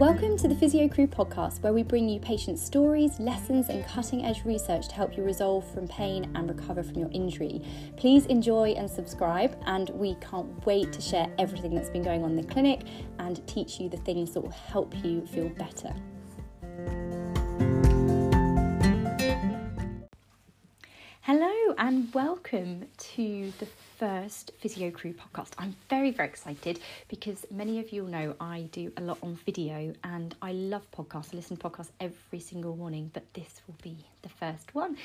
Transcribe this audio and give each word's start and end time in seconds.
Welcome 0.00 0.38
to 0.38 0.48
the 0.48 0.54
Physio 0.54 0.88
Crew 0.88 1.06
podcast, 1.06 1.60
where 1.60 1.74
we 1.74 1.82
bring 1.82 2.08
you 2.08 2.20
patient 2.20 2.58
stories, 2.58 3.20
lessons, 3.20 3.68
and 3.68 3.86
cutting 3.86 4.24
edge 4.24 4.46
research 4.46 4.88
to 4.88 4.94
help 4.94 5.14
you 5.14 5.22
resolve 5.22 5.70
from 5.74 5.86
pain 5.88 6.32
and 6.34 6.48
recover 6.48 6.82
from 6.82 6.94
your 6.94 7.10
injury. 7.12 7.60
Please 7.98 8.24
enjoy 8.24 8.70
and 8.70 8.88
subscribe, 8.88 9.54
and 9.66 9.90
we 9.90 10.14
can't 10.14 10.64
wait 10.64 10.90
to 10.94 11.02
share 11.02 11.30
everything 11.38 11.74
that's 11.74 11.90
been 11.90 12.02
going 12.02 12.24
on 12.24 12.30
in 12.30 12.36
the 12.36 12.50
clinic 12.50 12.80
and 13.18 13.46
teach 13.46 13.78
you 13.78 13.90
the 13.90 13.98
things 13.98 14.32
that 14.32 14.40
will 14.40 14.48
help 14.48 14.94
you 15.04 15.26
feel 15.26 15.50
better. 15.50 15.94
Hello, 21.20 21.74
and 21.76 22.10
welcome 22.14 22.86
to 22.96 23.52
the 23.58 23.66
first 24.00 24.52
Physio 24.58 24.90
Crew 24.90 25.12
podcast. 25.12 25.50
I'm 25.58 25.76
very, 25.90 26.10
very 26.10 26.26
excited 26.26 26.80
because 27.08 27.44
many 27.50 27.80
of 27.80 27.92
you 27.92 28.04
know 28.04 28.34
I 28.40 28.66
do 28.72 28.90
a 28.96 29.02
lot 29.02 29.18
on 29.22 29.34
video 29.44 29.92
and 30.04 30.34
I 30.40 30.52
love 30.52 30.90
podcasts. 30.90 31.34
I 31.34 31.36
listen 31.36 31.58
to 31.58 31.68
podcasts 31.68 31.90
every 32.00 32.40
single 32.40 32.74
morning, 32.76 33.10
but 33.12 33.24
this 33.34 33.60
will 33.66 33.76
be 33.82 33.98
the 34.22 34.30
first 34.30 34.74
one. 34.74 34.96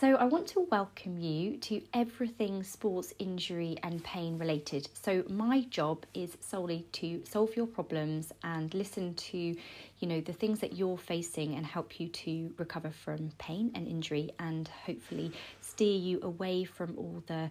So, 0.00 0.14
I 0.14 0.24
want 0.24 0.46
to 0.48 0.66
welcome 0.70 1.20
you 1.20 1.58
to 1.58 1.82
everything 1.92 2.62
sports 2.62 3.12
injury 3.18 3.76
and 3.82 4.02
pain 4.02 4.38
related. 4.38 4.88
So, 4.94 5.22
my 5.28 5.60
job 5.68 6.06
is 6.14 6.38
solely 6.40 6.86
to 6.92 7.22
solve 7.26 7.54
your 7.54 7.66
problems 7.66 8.32
and 8.42 8.72
listen 8.72 9.12
to, 9.16 9.36
you 9.36 10.08
know, 10.08 10.22
the 10.22 10.32
things 10.32 10.60
that 10.60 10.72
you're 10.72 10.96
facing 10.96 11.56
and 11.56 11.66
help 11.66 12.00
you 12.00 12.08
to 12.08 12.54
recover 12.56 12.88
from 12.88 13.32
pain 13.36 13.70
and 13.74 13.86
injury 13.86 14.30
and 14.38 14.66
hopefully 14.86 15.30
steer 15.60 15.98
you 15.98 16.20
away 16.22 16.64
from 16.64 16.94
all 16.96 17.22
the 17.26 17.50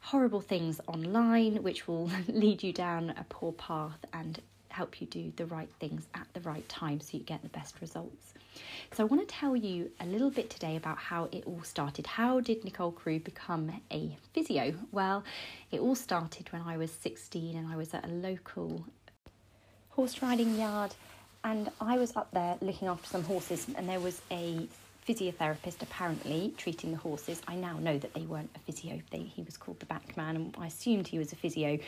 horrible 0.00 0.40
things 0.40 0.80
online, 0.86 1.62
which 1.62 1.86
will 1.86 2.10
lead 2.28 2.62
you 2.62 2.72
down 2.72 3.10
a 3.10 3.24
poor 3.28 3.52
path 3.52 3.98
and 4.12 4.40
help 4.68 5.00
you 5.00 5.06
do 5.06 5.32
the 5.36 5.46
right 5.46 5.68
things 5.80 6.06
at 6.14 6.26
the 6.32 6.40
right 6.40 6.68
time 6.68 7.00
so 7.00 7.18
you 7.18 7.24
get 7.24 7.42
the 7.42 7.48
best 7.48 7.80
results. 7.80 8.34
So, 8.92 9.04
I 9.04 9.06
want 9.06 9.26
to 9.26 9.34
tell 9.34 9.54
you 9.54 9.90
a 10.00 10.06
little 10.06 10.30
bit 10.30 10.50
today 10.50 10.76
about 10.76 10.98
how 10.98 11.28
it 11.32 11.44
all 11.46 11.62
started. 11.62 12.06
How 12.06 12.40
did 12.40 12.64
Nicole 12.64 12.92
Crew 12.92 13.20
become 13.20 13.70
a 13.92 14.16
physio? 14.32 14.74
Well, 14.90 15.24
it 15.70 15.80
all 15.80 15.94
started 15.94 16.52
when 16.52 16.62
I 16.62 16.76
was 16.76 16.90
16 16.90 17.56
and 17.56 17.68
I 17.68 17.76
was 17.76 17.94
at 17.94 18.04
a 18.04 18.08
local 18.08 18.84
horse 19.90 20.22
riding 20.22 20.58
yard 20.58 20.94
and 21.44 21.70
I 21.80 21.98
was 21.98 22.16
up 22.16 22.30
there 22.32 22.56
looking 22.60 22.88
after 22.88 23.06
some 23.06 23.24
horses 23.24 23.66
and 23.76 23.88
there 23.88 24.00
was 24.00 24.20
a 24.30 24.68
physiotherapist 25.06 25.82
apparently 25.82 26.54
treating 26.56 26.92
the 26.92 26.96
horses. 26.96 27.42
I 27.48 27.54
now 27.56 27.78
know 27.78 27.98
that 27.98 28.14
they 28.14 28.22
weren't 28.22 28.50
a 28.54 28.58
physio. 28.60 29.00
They, 29.10 29.18
he 29.18 29.42
was 29.42 29.56
called 29.56 29.80
the 29.80 29.86
backman, 29.86 30.36
and 30.36 30.56
I 30.58 30.66
assumed 30.66 31.08
he 31.08 31.18
was 31.18 31.32
a 31.32 31.36
physio. 31.36 31.78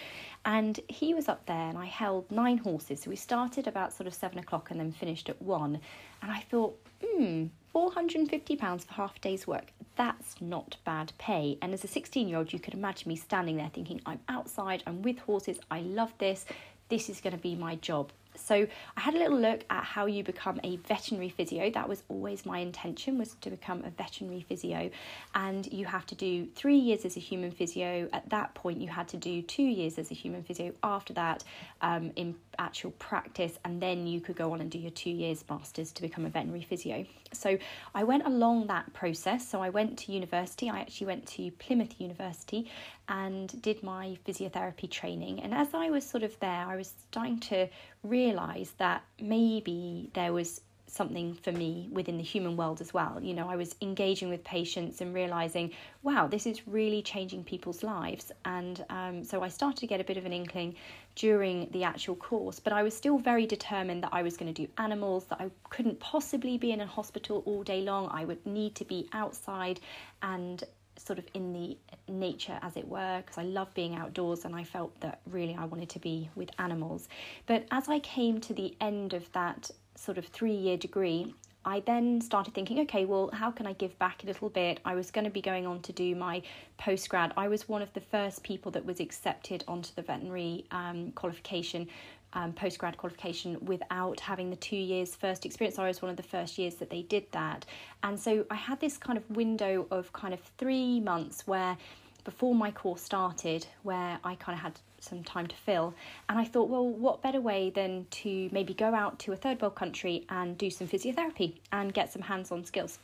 And 0.44 0.78
he 0.88 1.14
was 1.14 1.28
up 1.28 1.46
there, 1.46 1.68
and 1.68 1.78
I 1.78 1.86
held 1.86 2.30
nine 2.30 2.58
horses. 2.58 3.02
So 3.02 3.10
we 3.10 3.16
started 3.16 3.66
about 3.66 3.92
sort 3.92 4.06
of 4.06 4.14
seven 4.14 4.38
o'clock 4.38 4.70
and 4.70 4.80
then 4.80 4.92
finished 4.92 5.28
at 5.28 5.40
one. 5.40 5.80
And 6.22 6.30
I 6.30 6.40
thought, 6.40 6.78
hmm, 7.02 7.46
£450 7.74 8.84
for 8.84 8.94
half 8.94 9.16
a 9.16 9.20
day's 9.20 9.46
work. 9.46 9.72
That's 9.96 10.40
not 10.40 10.76
bad 10.84 11.12
pay. 11.18 11.58
And 11.62 11.72
as 11.72 11.84
a 11.84 11.88
16 11.88 12.28
year 12.28 12.38
old, 12.38 12.52
you 12.52 12.58
could 12.58 12.74
imagine 12.74 13.08
me 13.08 13.16
standing 13.16 13.56
there 13.56 13.70
thinking, 13.72 14.00
I'm 14.06 14.20
outside, 14.28 14.82
I'm 14.86 15.02
with 15.02 15.18
horses, 15.20 15.58
I 15.70 15.80
love 15.80 16.12
this, 16.18 16.44
this 16.88 17.08
is 17.08 17.20
going 17.20 17.34
to 17.34 17.42
be 17.42 17.54
my 17.54 17.76
job. 17.76 18.12
So 18.34 18.66
I 18.96 19.00
had 19.00 19.14
a 19.14 19.18
little 19.18 19.38
look 19.38 19.64
at 19.70 19.84
how 19.84 20.06
you 20.06 20.24
become 20.24 20.60
a 20.64 20.76
veterinary 20.76 21.28
physio. 21.28 21.70
That 21.70 21.88
was 21.88 22.02
always 22.08 22.46
my 22.46 22.58
intention 22.58 23.18
was 23.18 23.34
to 23.42 23.50
become 23.50 23.84
a 23.84 23.90
veterinary 23.90 24.44
physio 24.48 24.90
and 25.34 25.70
you 25.72 25.86
have 25.86 26.06
to 26.06 26.14
do 26.14 26.46
3 26.54 26.76
years 26.76 27.04
as 27.04 27.16
a 27.16 27.20
human 27.20 27.50
physio. 27.50 28.08
At 28.12 28.28
that 28.30 28.54
point 28.54 28.80
you 28.80 28.88
had 28.88 29.08
to 29.08 29.16
do 29.16 29.42
2 29.42 29.62
years 29.62 29.98
as 29.98 30.10
a 30.10 30.14
human 30.14 30.42
physio. 30.42 30.72
After 30.82 31.12
that 31.14 31.44
um, 31.80 32.12
in 32.16 32.34
actual 32.58 32.90
practice 32.92 33.58
and 33.64 33.80
then 33.80 34.06
you 34.06 34.20
could 34.20 34.36
go 34.36 34.52
on 34.52 34.60
and 34.60 34.70
do 34.70 34.78
your 34.78 34.90
2 34.90 35.10
years 35.10 35.44
masters 35.48 35.92
to 35.92 36.02
become 36.02 36.26
a 36.26 36.28
veterinary 36.28 36.62
physio. 36.62 37.04
So 37.32 37.58
I 37.94 38.04
went 38.04 38.26
along 38.26 38.66
that 38.66 38.92
process. 38.92 39.48
So 39.48 39.62
I 39.62 39.70
went 39.70 39.98
to 40.00 40.12
university. 40.12 40.68
I 40.68 40.80
actually 40.80 41.06
went 41.06 41.26
to 41.28 41.50
Plymouth 41.52 42.00
University 42.00 42.70
and 43.08 43.60
did 43.62 43.82
my 43.82 44.18
physiotherapy 44.26 44.90
training. 44.90 45.40
And 45.40 45.54
as 45.54 45.74
I 45.74 45.90
was 45.90 46.04
sort 46.04 46.22
of 46.22 46.38
there, 46.40 46.66
I 46.66 46.76
was 46.76 46.92
starting 47.10 47.40
to 47.40 47.68
realize 48.02 48.72
that 48.78 49.02
maybe 49.20 50.10
there 50.14 50.32
was 50.32 50.60
something 50.92 51.32
for 51.32 51.52
me 51.52 51.88
within 51.90 52.18
the 52.18 52.22
human 52.22 52.54
world 52.54 52.82
as 52.82 52.92
well. 52.92 53.18
You 53.22 53.32
know, 53.32 53.48
I 53.48 53.56
was 53.56 53.74
engaging 53.80 54.28
with 54.28 54.44
patients 54.44 55.00
and 55.00 55.14
realizing, 55.14 55.70
wow, 56.02 56.26
this 56.26 56.46
is 56.46 56.68
really 56.68 57.00
changing 57.00 57.44
people's 57.44 57.82
lives. 57.82 58.30
And 58.44 58.84
um, 58.90 59.24
so 59.24 59.42
I 59.42 59.48
started 59.48 59.78
to 59.78 59.86
get 59.86 60.00
a 60.00 60.04
bit 60.04 60.18
of 60.18 60.26
an 60.26 60.34
inkling 60.34 60.74
during 61.14 61.70
the 61.70 61.82
actual 61.82 62.14
course, 62.14 62.60
but 62.60 62.74
I 62.74 62.82
was 62.82 62.94
still 62.94 63.16
very 63.16 63.46
determined 63.46 64.02
that 64.02 64.10
I 64.12 64.22
was 64.22 64.36
going 64.36 64.52
to 64.52 64.62
do 64.66 64.70
animals, 64.76 65.24
that 65.26 65.40
I 65.40 65.50
couldn't 65.70 65.98
possibly 65.98 66.58
be 66.58 66.72
in 66.72 66.82
a 66.82 66.86
hospital 66.86 67.42
all 67.46 67.62
day 67.62 67.80
long. 67.80 68.10
I 68.12 68.26
would 68.26 68.44
need 68.44 68.74
to 68.76 68.84
be 68.84 69.08
outside 69.14 69.80
and 70.22 70.62
sort 70.98 71.18
of 71.18 71.24
in 71.32 71.52
the 71.54 71.76
nature 72.06 72.58
as 72.62 72.76
it 72.76 72.86
were 72.86 73.22
because 73.22 73.38
I 73.38 73.44
love 73.44 73.72
being 73.74 73.94
outdoors 73.96 74.44
and 74.44 74.54
I 74.54 74.64
felt 74.64 74.98
that 75.00 75.20
really 75.30 75.56
I 75.58 75.64
wanted 75.64 75.88
to 75.90 75.98
be 75.98 76.28
with 76.34 76.50
animals. 76.58 77.08
But 77.46 77.66
as 77.70 77.88
I 77.88 77.98
came 78.00 78.40
to 78.42 78.52
the 78.52 78.76
end 78.80 79.14
of 79.14 79.30
that 79.32 79.70
sort 79.94 80.18
of 80.18 80.26
3 80.26 80.52
year 80.52 80.76
degree, 80.76 81.34
I 81.64 81.80
then 81.80 82.20
started 82.20 82.54
thinking, 82.54 82.80
okay, 82.80 83.04
well, 83.04 83.30
how 83.32 83.50
can 83.50 83.66
I 83.66 83.72
give 83.74 83.96
back 83.98 84.24
a 84.24 84.26
little 84.26 84.48
bit? 84.48 84.80
I 84.84 84.94
was 84.94 85.10
going 85.12 85.24
to 85.24 85.30
be 85.30 85.40
going 85.40 85.64
on 85.66 85.80
to 85.82 85.92
do 85.92 86.16
my 86.16 86.42
postgrad. 86.78 87.32
I 87.36 87.46
was 87.46 87.68
one 87.68 87.82
of 87.82 87.92
the 87.92 88.00
first 88.00 88.42
people 88.42 88.72
that 88.72 88.84
was 88.84 88.98
accepted 88.98 89.62
onto 89.68 89.94
the 89.94 90.02
veterinary 90.02 90.64
um, 90.72 91.12
qualification 91.12 91.88
um, 92.34 92.52
post 92.52 92.78
grad 92.78 92.96
qualification 92.96 93.58
without 93.64 94.18
having 94.18 94.50
the 94.50 94.56
two 94.56 94.76
years 94.76 95.14
first 95.14 95.44
experience. 95.44 95.78
I 95.78 95.86
was 95.86 96.02
one 96.02 96.10
of 96.10 96.16
the 96.16 96.22
first 96.22 96.58
years 96.58 96.76
that 96.76 96.90
they 96.90 97.02
did 97.02 97.30
that. 97.32 97.66
And 98.02 98.18
so 98.18 98.44
I 98.50 98.54
had 98.54 98.80
this 98.80 98.96
kind 98.96 99.18
of 99.18 99.30
window 99.30 99.86
of 99.90 100.12
kind 100.12 100.34
of 100.34 100.40
three 100.58 100.98
months 101.00 101.46
where 101.46 101.76
before 102.24 102.54
my 102.54 102.70
course 102.70 103.02
started 103.02 103.66
where 103.82 104.18
I 104.24 104.34
kind 104.36 104.56
of 104.56 104.62
had 104.62 104.80
some 105.02 105.22
time 105.24 105.46
to 105.46 105.56
fill. 105.56 105.94
And 106.28 106.38
I 106.38 106.44
thought, 106.44 106.68
well, 106.68 106.86
what 106.86 107.22
better 107.22 107.40
way 107.40 107.70
than 107.70 108.06
to 108.22 108.48
maybe 108.52 108.74
go 108.74 108.94
out 108.94 109.18
to 109.20 109.32
a 109.32 109.36
third 109.36 109.60
world 109.60 109.74
country 109.74 110.24
and 110.28 110.56
do 110.56 110.70
some 110.70 110.86
physiotherapy 110.86 111.54
and 111.72 111.92
get 111.92 112.12
some 112.12 112.22
hands 112.22 112.52
on 112.52 112.64
skills. 112.64 112.98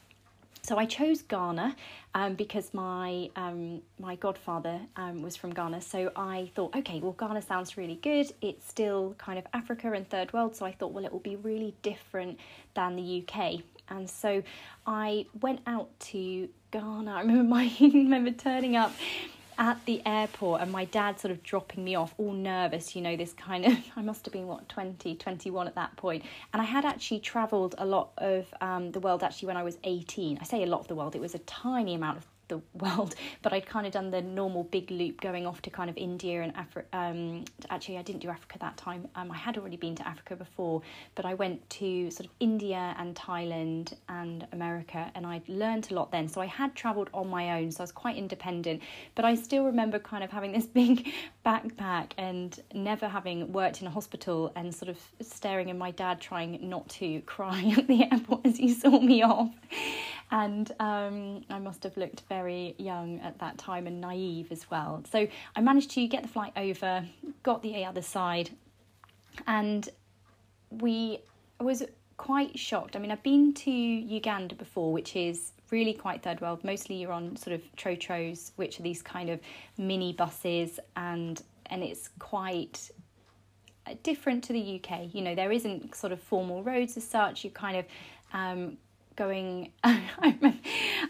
So 0.63 0.77
I 0.77 0.85
chose 0.85 1.23
Ghana 1.23 1.75
um, 2.15 2.35
because 2.35 2.75
my 2.75 3.31
um, 3.37 3.81
my 3.99 4.17
godfather 4.17 4.81
um, 4.97 5.23
was 5.23 5.35
from 5.35 5.55
Ghana. 5.55 5.81
So 5.81 6.13
I 6.15 6.51
thought, 6.55 6.77
okay, 6.77 7.01
well, 7.01 7.13
Ghana 7.13 7.43
sounds 7.43 7.77
really 7.77 7.95
good. 8.03 8.31
It's 8.43 8.69
still 8.69 9.15
kind 9.19 9.39
of 9.39 9.47
Africa 9.55 9.93
and 9.93 10.09
third 10.11 10.33
world. 10.33 10.57
So 10.57 10.67
I 10.67 10.73
thought, 10.73 10.93
well, 10.93 11.05
it 11.07 11.13
will 11.13 11.21
be 11.21 11.37
really 11.37 11.75
different 11.83 12.39
than 12.75 12.97
the 12.97 13.25
UK. 13.25 13.63
And 13.89 14.11
so 14.11 14.43
I 14.87 15.25
went 15.41 15.61
out 15.67 15.89
to 16.01 16.49
Ghana. 16.71 17.13
I 17.15 17.21
remember 17.21 17.45
my 17.45 17.73
remember 17.81 18.33
turning 18.33 18.77
up 18.77 18.93
at 19.59 19.85
the 19.87 20.01
airport 20.07 20.61
and 20.61 20.71
my 20.71 20.85
dad 20.87 21.19
sort 21.19 21.33
of 21.33 21.43
dropping 21.43 21.85
me 21.85 21.97
off 21.97 22.15
all 22.17 22.33
nervous 22.33 22.95
you 22.95 23.03
know 23.03 23.17
this 23.17 23.33
kind 23.33 23.65
of 23.67 23.77
i 23.97 24.03
must 24.03 24.25
have 24.25 24.33
been 24.33 24.47
what 24.47 24.69
20 24.69 25.17
21 25.17 25.67
at 25.67 25.75
that 25.75 25.95
point. 25.97 26.25
And 26.53 26.63
i 26.63 26.65
had 26.65 26.85
actually 26.85 27.21
traveled 27.21 27.75
a 27.79 27.85
lot 27.85 28.13
of 28.19 28.47
um, 28.61 28.93
the 28.93 29.01
world 29.01 29.23
actually 29.23 29.47
when 29.49 29.57
i 29.57 29.63
was 29.63 29.77
18 29.85 30.39
i 30.41 30.45
say 30.45 30.63
a 30.63 30.67
lot 30.67 30.81
of 30.81 30.89
the 30.89 30.95
world 30.95 31.15
it 31.15 31.21
was 31.21 31.35
a 31.35 31.41
tiny 31.41 31.95
amount 31.95 32.19
of 32.19 32.27
the 32.49 32.61
world, 32.75 33.15
but 33.43 33.53
I'd 33.53 33.67
kind 33.67 33.87
of 33.87 33.93
done 33.93 34.11
the 34.11 34.23
normal 34.23 34.65
big 34.65 34.91
loop 34.91 35.21
going 35.21 35.47
off 35.47 35.63
to 35.63 35.71
kind 35.71 35.89
of 35.91 35.97
India 35.97 36.43
and 36.43 36.55
Africa. 36.57 36.87
Um, 36.93 37.45
actually, 37.71 37.99
I 37.99 38.03
didn't 38.03 38.23
do 38.23 38.29
Africa 38.29 38.59
that 38.61 38.77
time. 38.77 39.09
Um, 39.15 39.31
I 39.31 39.37
had 39.37 39.57
already 39.57 39.77
been 39.77 39.95
to 39.97 40.07
Africa 40.07 40.37
before, 40.37 40.83
but 41.15 41.25
I 41.25 41.35
went 41.35 41.69
to 41.71 42.11
sort 42.11 42.27
of 42.27 42.33
India 42.41 42.95
and 42.99 43.15
Thailand 43.15 43.95
and 44.09 44.47
America, 44.53 45.11
and 45.15 45.27
I'd 45.27 45.49
learned 45.49 45.89
a 45.91 45.95
lot 45.95 46.11
then. 46.11 46.29
So 46.29 46.41
I 46.41 46.47
had 46.47 46.75
travelled 46.75 47.11
on 47.15 47.29
my 47.29 47.61
own, 47.61 47.71
so 47.71 47.81
I 47.81 47.85
was 47.85 47.93
quite 47.93 48.17
independent. 48.17 48.83
But 49.15 49.25
I 49.25 49.35
still 49.35 49.65
remember 49.65 49.99
kind 49.99 50.25
of 50.25 50.31
having 50.31 50.53
this 50.53 50.67
big 50.79 51.13
backpack 51.45 52.13
and 52.19 52.59
never 52.75 53.09
having 53.09 53.53
worked 53.53 53.81
in 53.81 53.87
a 53.87 53.91
hospital 53.91 54.53
and 54.55 54.75
sort 54.75 54.89
of 54.89 54.99
staring 55.21 55.71
at 55.71 55.77
my 55.77 55.91
dad 55.91 56.21
trying 56.21 56.69
not 56.69 56.89
to 56.89 57.21
cry 57.23 57.75
at 57.77 57.87
the 57.87 58.05
airport 58.13 58.47
as 58.47 58.57
he 58.57 58.73
saw 58.73 59.01
me 59.01 59.23
off 59.23 59.51
and 60.31 60.73
um, 60.79 61.45
I 61.49 61.59
must 61.59 61.83
have 61.85 61.97
looked 61.97 62.23
very 62.29 62.75
young 62.79 63.21
at 63.21 63.39
that 63.39 63.59
time 63.59 63.87
and 63.87 64.01
naive 64.01 64.53
as 64.53 64.71
well. 64.71 65.03
So 65.11 65.27
I 65.57 65.61
managed 65.61 65.91
to 65.93 66.07
get 66.07 66.23
the 66.23 66.29
flight 66.29 66.53
over, 66.57 67.05
got 67.43 67.63
the 67.63 67.85
other 67.85 68.03
side, 68.03 68.51
and 69.47 69.89
we 70.71 71.21
I 71.61 71.65
was 71.65 71.83
quite 72.17 72.59
shocked. 72.59 72.95
I 72.95 72.99
mean, 72.99 73.11
I've 73.11 73.23
been 73.23 73.55
to 73.55 73.71
Uganda 73.71 74.55
before, 74.55 74.93
which 74.93 75.17
is 75.17 75.53
really 75.71 75.95
quite 75.95 76.23
third 76.23 76.41
world. 76.41 76.63
Mostly 76.65 76.97
you're 76.97 77.13
on 77.13 77.37
sort 77.37 77.55
of 77.55 77.63
trotros, 77.77 78.53
which 78.57 78.79
are 78.79 78.83
these 78.83 79.03
kind 79.03 79.31
of 79.31 79.41
mini 79.79 80.13
buses, 80.13 80.79
and 80.97 81.43
and 81.67 81.83
it's 81.83 82.11
quite 82.19 82.91
different 84.03 84.45
to 84.45 84.53
the 84.53 84.81
UK. 84.83 85.15
You 85.15 85.23
know, 85.23 85.35
there 85.35 85.53
isn't 85.53 85.95
sort 85.95 86.13
of 86.13 86.21
formal 86.21 86.63
roads 86.63 86.97
as 86.97 87.05
such. 87.05 87.45
You 87.45 87.51
kind 87.51 87.79
of 87.79 87.85
um, 88.33 88.77
going 89.19 89.73
I'm, 89.85 90.61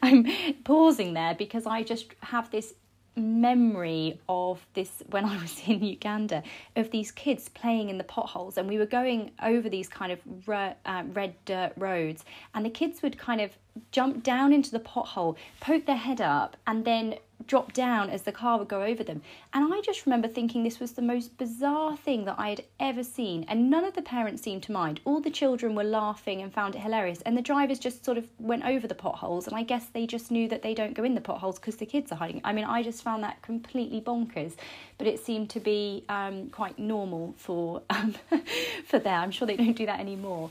I'm 0.03 0.27
pausing 0.65 1.13
there 1.15 1.35
because 1.35 1.67
I 1.67 1.83
just 1.83 2.07
have 2.23 2.51
this 2.51 2.75
memory 3.19 4.21
of 4.29 4.65
this 4.75 5.03
when 5.11 5.25
I 5.25 5.41
was 5.43 5.61
in 5.67 5.85
Uganda 5.85 6.43
of 6.77 6.91
these 6.91 7.11
kids 7.13 7.49
playing 7.49 7.91
in 7.91 7.99
the 7.99 8.05
potholes, 8.05 8.57
and 8.57 8.69
we 8.69 8.79
were 8.79 8.87
going 8.87 9.33
over 9.43 9.69
these 9.69 9.89
kind 9.89 10.11
of 10.11 10.21
re- 10.47 10.75
uh, 10.87 11.03
red 11.13 11.35
dirt 11.45 11.73
roads, 11.77 12.25
and 12.55 12.65
the 12.65 12.71
kids 12.71 13.03
would 13.03 13.19
kind 13.19 13.41
of 13.41 13.51
jump 13.93 14.23
down 14.23 14.53
into 14.53 14.71
the 14.71 14.81
pothole, 14.81 15.37
poke 15.61 15.87
their 15.87 15.97
head 15.97 16.21
up, 16.21 16.57
and 16.67 16.85
then 16.85 17.17
drop 17.49 17.73
down 17.73 18.11
as 18.11 18.23
the 18.23 18.31
car 18.31 18.59
would 18.59 18.69
go 18.69 18.83
over 18.83 19.03
them. 19.03 19.23
And 19.53 19.75
I 19.75 19.81
just 19.81 20.07
remember 20.07 20.29
thinking 20.29 20.63
this 20.63 20.79
was 20.79 20.93
the 20.93 21.03
most 21.03 21.37
bizarre 21.39 21.97
thing 21.97 22.27
that 22.27 22.37
I 22.39 22.51
had 22.51 22.63
ever 22.79 23.03
seen. 23.03 23.45
And 23.49 23.71
none 23.71 23.85
of 23.85 23.95
the 23.95 24.03
parents 24.03 24.43
seemed 24.43 24.63
to 24.65 24.73
mind. 24.73 25.01
All 25.05 25.21
the 25.21 25.31
children 25.31 25.75
were 25.75 25.83
laughing 25.83 26.43
and 26.43 26.53
found 26.53 26.77
it 26.77 26.81
hilarious. 26.81 27.23
And 27.23 27.37
the 27.37 27.43
drivers 27.43 27.79
just 27.79 28.05
sort 28.05 28.19
of 28.19 28.29
went 28.39 28.65
over 28.65 28.87
the 28.87 28.95
potholes. 28.95 29.49
And 29.49 29.57
I 29.57 29.65
guess 29.65 29.87
they 29.87 30.07
just 30.07 30.31
knew 30.31 30.47
that 30.49 30.63
they 30.63 30.75
don't 30.75 30.95
go 30.95 31.03
in 31.03 31.15
the 31.15 31.21
potholes 31.21 31.59
because 31.59 31.77
the 31.77 31.87
kids 31.87 32.13
are 32.13 32.17
hiding. 32.17 32.41
I 32.45 32.53
mean, 32.53 32.65
I 32.65 32.83
just 32.83 33.03
found 33.03 33.25
that 33.25 33.43
completely 33.43 34.01
bonkers. 34.01 34.55
But 34.99 35.07
it 35.07 35.19
seemed 35.19 35.51
to 35.51 35.61
be 35.61 36.05
um, 36.09 36.51
quite 36.51 36.79
normal 36.79 37.35
for 37.39 37.83
um, 37.91 38.15
for 38.87 38.99
there. 38.99 39.17
I'm 39.17 39.31
sure 39.31 39.47
they 39.49 39.57
don't 39.57 39.77
do 39.77 39.87
that 39.87 40.01
anymore. 40.01 40.51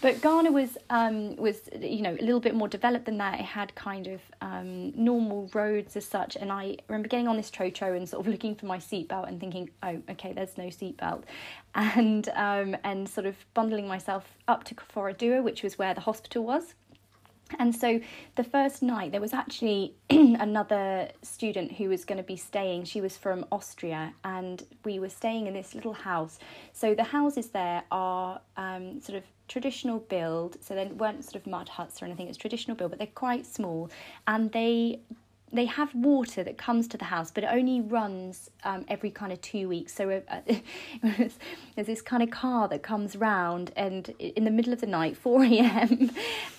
But 0.00 0.20
Ghana 0.20 0.52
was 0.52 0.76
um, 0.90 1.36
was 1.36 1.62
you 1.80 2.02
know 2.02 2.14
a 2.18 2.22
little 2.22 2.40
bit 2.40 2.54
more 2.54 2.68
developed 2.68 3.06
than 3.06 3.18
that. 3.18 3.40
It 3.40 3.46
had 3.46 3.74
kind 3.74 4.06
of 4.06 4.20
um, 4.42 4.92
normal 4.94 5.50
roads 5.54 5.96
as 5.96 6.04
such, 6.04 6.36
and 6.36 6.52
I 6.52 6.76
remember 6.88 7.08
getting 7.08 7.26
on 7.26 7.36
this 7.36 7.50
trotro 7.50 7.96
and 7.96 8.08
sort 8.08 8.26
of 8.26 8.30
looking 8.30 8.54
for 8.54 8.66
my 8.66 8.78
seatbelt 8.78 9.28
and 9.28 9.40
thinking, 9.40 9.70
oh, 9.82 10.02
okay, 10.10 10.32
there's 10.32 10.58
no 10.58 10.64
seatbelt, 10.64 11.22
and 11.74 12.28
um, 12.34 12.76
and 12.84 13.08
sort 13.08 13.26
of 13.26 13.36
bundling 13.54 13.88
myself 13.88 14.36
up 14.46 14.64
to 14.64 14.74
Koforidua, 14.74 15.42
which 15.42 15.62
was 15.62 15.78
where 15.78 15.94
the 15.94 16.02
hospital 16.02 16.44
was. 16.44 16.74
And 17.58 17.74
so 17.74 18.00
the 18.36 18.44
first 18.44 18.82
night, 18.82 19.12
there 19.12 19.20
was 19.20 19.34
actually 19.34 19.94
another 20.10 21.10
student 21.22 21.72
who 21.72 21.88
was 21.88 22.04
going 22.04 22.18
to 22.18 22.24
be 22.24 22.36
staying. 22.36 22.84
She 22.84 23.00
was 23.00 23.16
from 23.16 23.44
Austria, 23.52 24.14
and 24.24 24.62
we 24.84 24.98
were 24.98 25.10
staying 25.10 25.46
in 25.46 25.54
this 25.54 25.74
little 25.74 25.92
house. 25.92 26.38
So 26.72 26.94
the 26.94 27.04
houses 27.04 27.48
there 27.48 27.84
are 27.90 28.40
um, 28.56 29.00
sort 29.00 29.18
of 29.18 29.24
traditional 29.46 29.98
build, 29.98 30.56
so 30.62 30.74
they 30.74 30.86
weren't 30.86 31.24
sort 31.24 31.36
of 31.36 31.46
mud 31.46 31.68
huts 31.68 32.00
or 32.00 32.06
anything. 32.06 32.28
It's 32.28 32.38
traditional 32.38 32.76
build, 32.76 32.90
but 32.90 32.98
they're 32.98 33.08
quite 33.08 33.46
small, 33.46 33.90
and 34.26 34.50
they 34.52 35.00
they 35.54 35.66
have 35.66 35.94
water 35.94 36.42
that 36.42 36.58
comes 36.58 36.88
to 36.88 36.96
the 36.96 37.04
house, 37.04 37.30
but 37.30 37.44
it 37.44 37.50
only 37.50 37.80
runs 37.80 38.50
um, 38.64 38.84
every 38.88 39.10
kind 39.10 39.32
of 39.32 39.40
two 39.40 39.68
weeks. 39.68 39.94
So 39.94 40.22
uh, 40.28 40.40
there's 41.02 41.86
this 41.86 42.02
kind 42.02 42.22
of 42.22 42.30
car 42.30 42.68
that 42.68 42.82
comes 42.82 43.16
round, 43.16 43.72
and 43.76 44.08
in 44.18 44.44
the 44.44 44.50
middle 44.50 44.72
of 44.72 44.80
the 44.80 44.86
night, 44.86 45.16
4 45.16 45.44
a.m., 45.44 46.10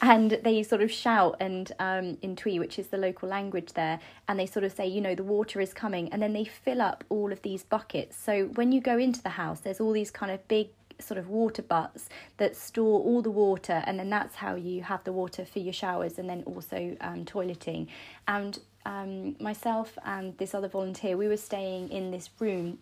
and 0.01 0.39
they 0.43 0.63
sort 0.63 0.81
of 0.81 0.91
shout 0.91 1.35
and 1.39 1.71
um, 1.79 2.17
in 2.21 2.35
Twi, 2.35 2.57
which 2.57 2.79
is 2.79 2.87
the 2.87 2.97
local 2.97 3.27
language 3.27 3.73
there, 3.73 3.99
and 4.27 4.39
they 4.39 4.45
sort 4.45 4.63
of 4.63 4.71
say, 4.71 4.87
you 4.87 5.01
know, 5.01 5.15
the 5.15 5.23
water 5.23 5.59
is 5.59 5.73
coming, 5.73 6.11
and 6.11 6.21
then 6.21 6.33
they 6.33 6.45
fill 6.45 6.81
up 6.81 7.03
all 7.09 7.31
of 7.31 7.41
these 7.41 7.63
buckets. 7.63 8.17
So 8.17 8.45
when 8.55 8.71
you 8.71 8.81
go 8.81 8.97
into 8.97 9.21
the 9.21 9.29
house, 9.29 9.59
there's 9.59 9.79
all 9.79 9.91
these 9.91 10.11
kind 10.11 10.31
of 10.31 10.47
big 10.47 10.69
sort 10.99 11.17
of 11.17 11.27
water 11.27 11.61
butts 11.61 12.09
that 12.37 12.55
store 12.55 13.01
all 13.01 13.21
the 13.21 13.31
water 13.31 13.83
and 13.85 13.99
then 13.99 14.09
that's 14.09 14.35
how 14.35 14.55
you 14.55 14.81
have 14.83 15.03
the 15.03 15.11
water 15.11 15.45
for 15.45 15.59
your 15.59 15.73
showers 15.73 16.17
and 16.17 16.29
then 16.29 16.41
also 16.45 16.95
um, 17.01 17.25
toileting 17.25 17.87
and 18.27 18.59
um, 18.85 19.35
myself 19.39 19.97
and 20.05 20.37
this 20.37 20.53
other 20.53 20.67
volunteer 20.67 21.17
we 21.17 21.27
were 21.27 21.37
staying 21.37 21.89
in 21.89 22.11
this 22.11 22.29
room 22.39 22.77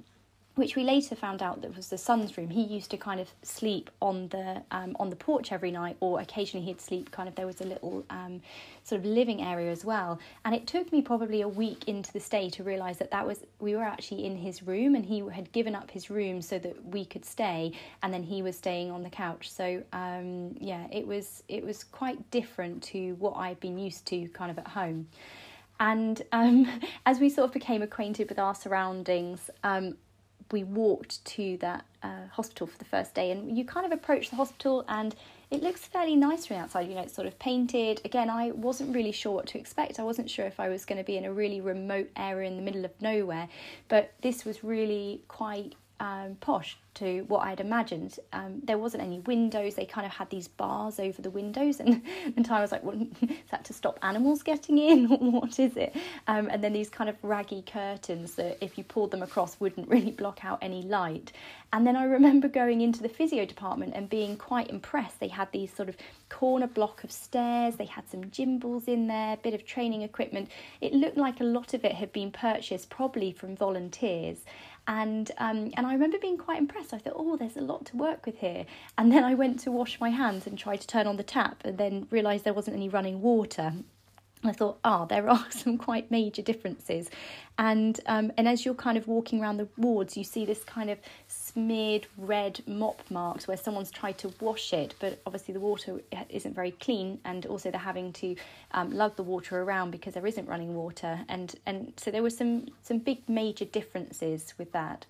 which 0.55 0.75
we 0.75 0.83
later 0.83 1.15
found 1.15 1.41
out 1.41 1.61
that 1.63 1.75
was 1.75 1.87
the 1.89 1.97
son's 1.97 2.37
room. 2.37 2.49
He 2.49 2.61
used 2.61 2.91
to 2.91 2.97
kind 2.97 3.19
of 3.19 3.27
sleep 3.41 3.89
on 4.01 4.27
the 4.27 4.61
um, 4.69 4.95
on 4.99 5.09
the 5.09 5.15
porch 5.15 5.51
every 5.51 5.71
night, 5.71 5.97
or 5.99 6.19
occasionally 6.19 6.65
he'd 6.65 6.79
sleep 6.79 7.09
kind 7.11 7.27
of. 7.27 7.33
There 7.33 7.47
was 7.47 7.61
a 7.61 7.63
little 7.65 8.05
um, 8.11 8.39
sort 8.83 8.99
of 8.99 9.05
living 9.05 9.41
area 9.41 9.71
as 9.71 9.83
well, 9.83 10.19
and 10.45 10.53
it 10.53 10.67
took 10.67 10.91
me 10.91 11.01
probably 11.01 11.41
a 11.41 11.47
week 11.47 11.87
into 11.87 12.13
the 12.13 12.19
stay 12.19 12.51
to 12.51 12.63
realise 12.63 12.97
that 12.97 13.09
that 13.09 13.25
was 13.25 13.39
we 13.59 13.75
were 13.75 13.83
actually 13.83 14.25
in 14.25 14.37
his 14.37 14.61
room, 14.61 14.93
and 14.93 15.05
he 15.05 15.23
had 15.27 15.51
given 15.53 15.73
up 15.73 15.89
his 15.89 16.11
room 16.11 16.39
so 16.39 16.59
that 16.59 16.85
we 16.85 17.03
could 17.03 17.25
stay, 17.25 17.71
and 18.03 18.13
then 18.13 18.21
he 18.21 18.43
was 18.43 18.55
staying 18.55 18.91
on 18.91 19.01
the 19.01 19.09
couch. 19.09 19.49
So 19.49 19.81
um, 19.91 20.55
yeah, 20.59 20.85
it 20.91 21.07
was 21.07 21.41
it 21.47 21.65
was 21.65 21.83
quite 21.83 22.29
different 22.29 22.83
to 22.83 23.13
what 23.15 23.35
I'd 23.37 23.59
been 23.59 23.79
used 23.79 24.05
to 24.07 24.27
kind 24.29 24.51
of 24.51 24.59
at 24.59 24.67
home. 24.67 25.07
And 25.79 26.21
um, 26.31 26.81
as 27.05 27.19
we 27.19 27.29
sort 27.29 27.47
of 27.47 27.53
became 27.53 27.81
acquainted 27.81 28.29
with 28.29 28.39
our 28.39 28.55
surroundings, 28.55 29.49
um, 29.63 29.97
we 30.51 30.63
walked 30.63 31.23
to 31.25 31.57
that 31.57 31.85
uh, 32.03 32.27
hospital 32.31 32.67
for 32.67 32.77
the 32.77 32.85
first 32.85 33.13
day, 33.13 33.31
and 33.31 33.57
you 33.57 33.65
kind 33.65 33.85
of 33.85 33.91
approach 33.91 34.29
the 34.29 34.35
hospital, 34.35 34.85
and 34.87 35.15
it 35.49 35.63
looks 35.63 35.85
fairly 35.85 36.15
nice 36.15 36.45
from 36.45 36.57
outside. 36.57 36.87
You 36.87 36.95
know, 36.95 37.01
it's 37.01 37.13
sort 37.13 37.27
of 37.27 37.37
painted. 37.39 38.01
Again, 38.05 38.29
I 38.29 38.51
wasn't 38.51 38.93
really 38.93 39.11
sure 39.11 39.33
what 39.33 39.47
to 39.47 39.59
expect. 39.59 39.99
I 39.99 40.03
wasn't 40.03 40.29
sure 40.29 40.45
if 40.45 40.59
I 40.59 40.69
was 40.69 40.85
going 40.85 40.97
to 40.97 41.03
be 41.03 41.17
in 41.17 41.25
a 41.25 41.33
really 41.33 41.61
remote 41.61 42.09
area 42.15 42.49
in 42.49 42.55
the 42.55 42.61
middle 42.61 42.85
of 42.85 42.91
nowhere, 43.01 43.49
but 43.87 44.13
this 44.21 44.45
was 44.45 44.63
really 44.63 45.23
quite 45.27 45.75
um, 46.03 46.35
posh 46.41 46.77
to 46.95 47.21
what 47.21 47.47
I'd 47.47 47.61
imagined. 47.61 48.19
Um, 48.33 48.61
there 48.61 48.77
wasn't 48.77 49.03
any 49.03 49.19
windows. 49.21 49.75
They 49.75 49.85
kind 49.85 50.05
of 50.05 50.11
had 50.11 50.29
these 50.29 50.49
bars 50.49 50.99
over 50.99 51.21
the 51.21 51.29
windows, 51.29 51.79
and 51.79 52.01
and 52.35 52.47
I 52.51 52.59
was 52.59 52.73
like, 52.73 52.83
well, 52.83 53.01
is 53.21 53.29
that 53.51 53.63
to 53.65 53.73
stop 53.73 53.97
animals 54.03 54.43
getting 54.43 54.77
in? 54.77 55.05
what 55.31 55.57
is 55.59 55.77
it? 55.77 55.95
Um, 56.27 56.49
and 56.51 56.61
then 56.61 56.73
these 56.73 56.89
kind 56.89 57.09
of 57.09 57.15
raggy 57.23 57.63
curtains 57.65 58.35
that, 58.35 58.57
if 58.61 58.77
you 58.77 58.83
pulled 58.83 59.11
them 59.11 59.23
across, 59.23 59.59
wouldn't 59.61 59.87
really 59.87 60.11
block 60.11 60.43
out 60.43 60.59
any 60.61 60.81
light. 60.81 61.31
And 61.71 61.87
then 61.87 61.95
I 61.95 62.03
remember 62.03 62.47
going 62.47 62.81
into 62.81 63.01
the 63.01 63.09
physio 63.09 63.45
department 63.45 63.93
and 63.95 64.07
being 64.07 64.37
quite 64.37 64.69
impressed. 64.69 65.19
They 65.19 65.29
had 65.29 65.51
these 65.51 65.73
sort 65.73 65.89
of 65.89 65.97
corner 66.29 66.67
block 66.67 67.03
of 67.03 67.11
stairs. 67.11 67.77
They 67.77 67.85
had 67.85 68.07
some 68.07 68.29
gimbals 68.29 68.87
in 68.87 69.07
there, 69.07 69.33
a 69.33 69.37
bit 69.37 69.55
of 69.55 69.65
training 69.65 70.03
equipment. 70.03 70.49
It 70.81 70.93
looked 70.93 71.17
like 71.17 71.39
a 71.39 71.45
lot 71.45 71.73
of 71.73 71.83
it 71.83 71.93
had 71.93 72.13
been 72.13 72.29
purchased 72.29 72.91
probably 72.91 73.31
from 73.31 73.55
volunteers 73.55 74.41
and 74.87 75.31
um, 75.37 75.71
and 75.75 75.85
I 75.87 75.93
remember 75.93 76.17
being 76.19 76.37
quite 76.37 76.57
impressed. 76.57 76.93
I 76.93 76.97
thought, 76.97 77.13
oh, 77.15 77.37
there's 77.37 77.57
a 77.57 77.61
lot 77.61 77.85
to 77.87 77.97
work 77.97 78.25
with 78.25 78.37
here. 78.37 78.65
And 78.97 79.11
then 79.11 79.23
I 79.23 79.33
went 79.33 79.59
to 79.61 79.71
wash 79.71 79.99
my 79.99 80.09
hands 80.09 80.47
and 80.47 80.57
tried 80.57 80.81
to 80.81 80.87
turn 80.87 81.07
on 81.07 81.17
the 81.17 81.23
tap, 81.23 81.61
and 81.63 81.77
then 81.77 82.07
realised 82.09 82.43
there 82.43 82.53
wasn't 82.53 82.75
any 82.75 82.89
running 82.89 83.21
water. 83.21 83.73
I 84.45 84.51
thought, 84.51 84.79
oh, 84.83 85.05
there 85.05 85.29
are 85.29 85.45
some 85.49 85.77
quite 85.77 86.11
major 86.11 86.41
differences, 86.41 87.09
and 87.57 87.99
um, 88.05 88.31
and 88.37 88.47
as 88.47 88.65
you're 88.65 88.73
kind 88.73 88.97
of 88.97 89.07
walking 89.07 89.41
around 89.41 89.57
the 89.57 89.67
wards, 89.77 90.17
you 90.17 90.23
see 90.23 90.45
this 90.45 90.63
kind 90.63 90.89
of 90.89 90.99
smeared 91.53 92.07
red 92.17 92.61
mop 92.67 92.99
marks 93.09 93.47
where 93.47 93.57
someone's 93.57 93.91
tried 93.91 94.17
to 94.17 94.33
wash 94.39 94.73
it, 94.73 94.95
but 94.99 95.19
obviously 95.25 95.53
the 95.53 95.59
water 95.59 96.01
isn't 96.29 96.55
very 96.55 96.71
clean, 96.71 97.19
and 97.25 97.45
also 97.45 97.71
they're 97.71 97.79
having 97.79 98.11
to 98.13 98.35
um, 98.71 98.91
lug 98.91 99.15
the 99.15 99.23
water 99.23 99.61
around 99.61 99.91
because 99.91 100.13
there 100.13 100.27
isn't 100.27 100.47
running 100.47 100.75
water, 100.75 101.19
and 101.29 101.55
and 101.65 101.93
so 101.97 102.11
there 102.11 102.23
were 102.23 102.29
some 102.29 102.67
some 102.81 102.97
big 102.97 103.27
major 103.29 103.65
differences 103.65 104.53
with 104.57 104.71
that. 104.71 105.05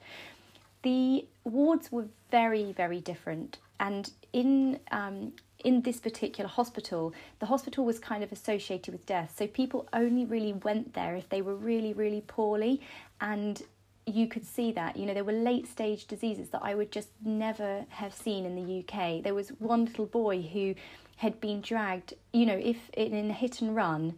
The 0.84 1.26
wards 1.46 1.92
were 1.92 2.08
very 2.30 2.74
very 2.74 3.00
different, 3.00 3.58
and 3.80 4.12
in 4.34 4.80
um, 4.92 5.34
in 5.64 5.82
this 5.82 6.00
particular 6.00 6.50
hospital, 6.50 7.14
the 7.40 7.46
hospital 7.46 7.86
was 7.86 8.00
kind 8.00 8.24
of 8.24 8.32
associated 8.32 8.94
with 8.94 9.06
death. 9.06 9.34
So 9.38 9.48
people 9.48 9.88
only 9.94 10.26
really 10.26 10.54
went 10.54 10.94
there 10.94 11.16
if 11.16 11.30
they 11.30 11.42
were 11.42 11.56
really, 11.56 11.94
really 11.94 12.22
poorly. 12.22 12.82
And 13.22 13.62
you 14.06 14.28
could 14.28 14.46
see 14.46 14.72
that. 14.74 14.98
You 14.98 15.06
know, 15.06 15.14
there 15.14 15.24
were 15.24 15.32
late 15.32 15.68
stage 15.68 16.06
diseases 16.06 16.50
that 16.50 16.62
I 16.64 16.76
would 16.76 16.92
just 16.92 17.10
never 17.24 17.86
have 17.90 18.14
seen 18.14 18.46
in 18.46 18.56
the 18.56 18.80
UK. 18.80 19.24
There 19.24 19.34
was 19.34 19.50
one 19.60 19.86
little 19.86 20.06
boy 20.06 20.42
who 20.42 20.76
had 21.18 21.40
been 21.40 21.62
dragged, 21.62 22.14
you 22.32 22.46
know, 22.46 22.60
if 22.62 22.90
in 22.94 23.30
a 23.30 23.34
hit 23.34 23.62
and 23.62 23.76
run, 23.76 24.16